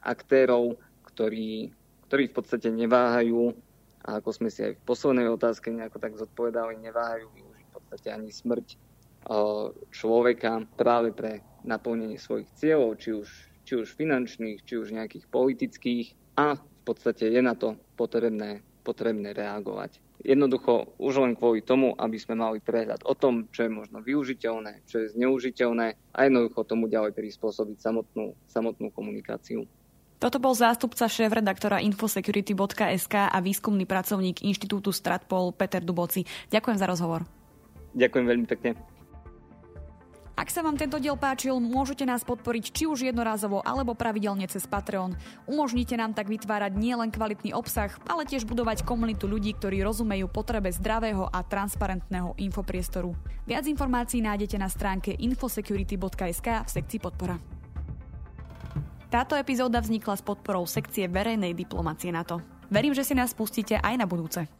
aktérov, 0.03 0.79
ktorí, 1.07 1.70
ktorí 2.07 2.23
v 2.31 2.35
podstate 2.35 2.68
neváhajú 2.70 3.55
a 4.01 4.18
ako 4.18 4.31
sme 4.33 4.49
si 4.49 4.64
aj 4.64 4.81
v 4.81 4.87
poslednej 4.88 5.29
otázke 5.29 5.68
nejako 5.68 5.99
tak 6.01 6.16
zodpovedali, 6.16 6.81
neváhajú 6.81 7.29
využiť 7.37 7.66
v 7.68 7.75
podstate 7.77 8.09
ani 8.09 8.31
smrť 8.33 8.66
e, 8.73 8.77
človeka 9.92 10.64
práve 10.81 11.12
pre 11.12 11.44
naplnenie 11.62 12.16
svojich 12.16 12.49
cieľov, 12.57 12.96
či 12.96 13.12
už, 13.12 13.29
či 13.68 13.73
už 13.77 13.92
finančných, 13.92 14.64
či 14.64 14.81
už 14.81 14.96
nejakých 14.96 15.29
politických 15.29 16.07
a 16.40 16.57
v 16.57 16.83
podstate 16.88 17.29
je 17.29 17.40
na 17.44 17.53
to 17.53 17.77
potrebné, 18.01 18.64
potrebné 18.81 19.37
reagovať. 19.37 20.01
Jednoducho 20.20 20.92
už 21.00 21.24
len 21.24 21.33
kvôli 21.33 21.64
tomu, 21.64 21.96
aby 21.96 22.20
sme 22.20 22.37
mali 22.37 22.61
prehľad 22.61 23.09
o 23.09 23.16
tom, 23.16 23.48
čo 23.48 23.64
je 23.64 23.72
možno 23.72 24.04
využiteľné, 24.04 24.85
čo 24.85 25.00
je 25.00 25.16
zneužiteľné 25.16 26.12
a 26.12 26.18
jednoducho 26.28 26.61
tomu 26.68 26.92
ďalej 26.92 27.16
prispôsobiť 27.16 27.80
samotnú, 27.80 28.37
samotnú 28.44 28.92
komunikáciu. 28.92 29.64
Toto 30.20 30.37
bol 30.37 30.52
zástupca 30.52 31.09
šéf-redaktora 31.09 31.80
infosecurity.sk 31.80 33.14
a 33.33 33.38
výskumný 33.40 33.88
pracovník 33.88 34.44
Inštitútu 34.44 34.92
Stratpol 34.92 35.56
Peter 35.56 35.80
Duboci. 35.80 36.28
Ďakujem 36.52 36.76
za 36.76 36.85
rozhovor. 36.85 37.24
Ďakujem 37.96 38.24
veľmi 38.28 38.44
pekne. 38.44 39.00
Ak 40.40 40.48
sa 40.48 40.64
vám 40.64 40.81
tento 40.81 40.96
diel 40.96 41.20
páčil, 41.20 41.61
môžete 41.61 42.09
nás 42.09 42.24
podporiť 42.24 42.72
či 42.72 42.88
už 42.88 43.05
jednorázovo 43.05 43.61
alebo 43.61 43.92
pravidelne 43.92 44.48
cez 44.48 44.64
Patreon. 44.64 45.12
Umožnite 45.44 45.92
nám 46.00 46.16
tak 46.16 46.33
vytvárať 46.33 46.81
nielen 46.81 47.12
kvalitný 47.12 47.53
obsah, 47.53 47.92
ale 48.09 48.24
tiež 48.24 48.48
budovať 48.48 48.88
komunitu 48.88 49.29
ľudí, 49.29 49.53
ktorí 49.61 49.85
rozumejú 49.85 50.33
potrebe 50.33 50.72
zdravého 50.72 51.29
a 51.29 51.44
transparentného 51.44 52.40
infopriestoru. 52.40 53.12
Viac 53.44 53.68
informácií 53.68 54.24
nájdete 54.24 54.57
na 54.57 54.72
stránke 54.72 55.12
infosecurity.sk 55.12 56.48
v 56.64 56.70
sekcii 56.72 57.00
podpora. 57.05 57.37
Táto 59.12 59.37
epizóda 59.37 59.85
vznikla 59.85 60.16
s 60.16 60.24
podporou 60.24 60.64
sekcie 60.64 61.05
verejnej 61.05 61.53
diplomacie 61.53 62.09
NATO. 62.16 62.40
Verím, 62.72 62.96
že 62.96 63.05
si 63.05 63.12
nás 63.12 63.37
pustíte 63.37 63.76
aj 63.76 63.92
na 63.92 64.09
budúce. 64.09 64.60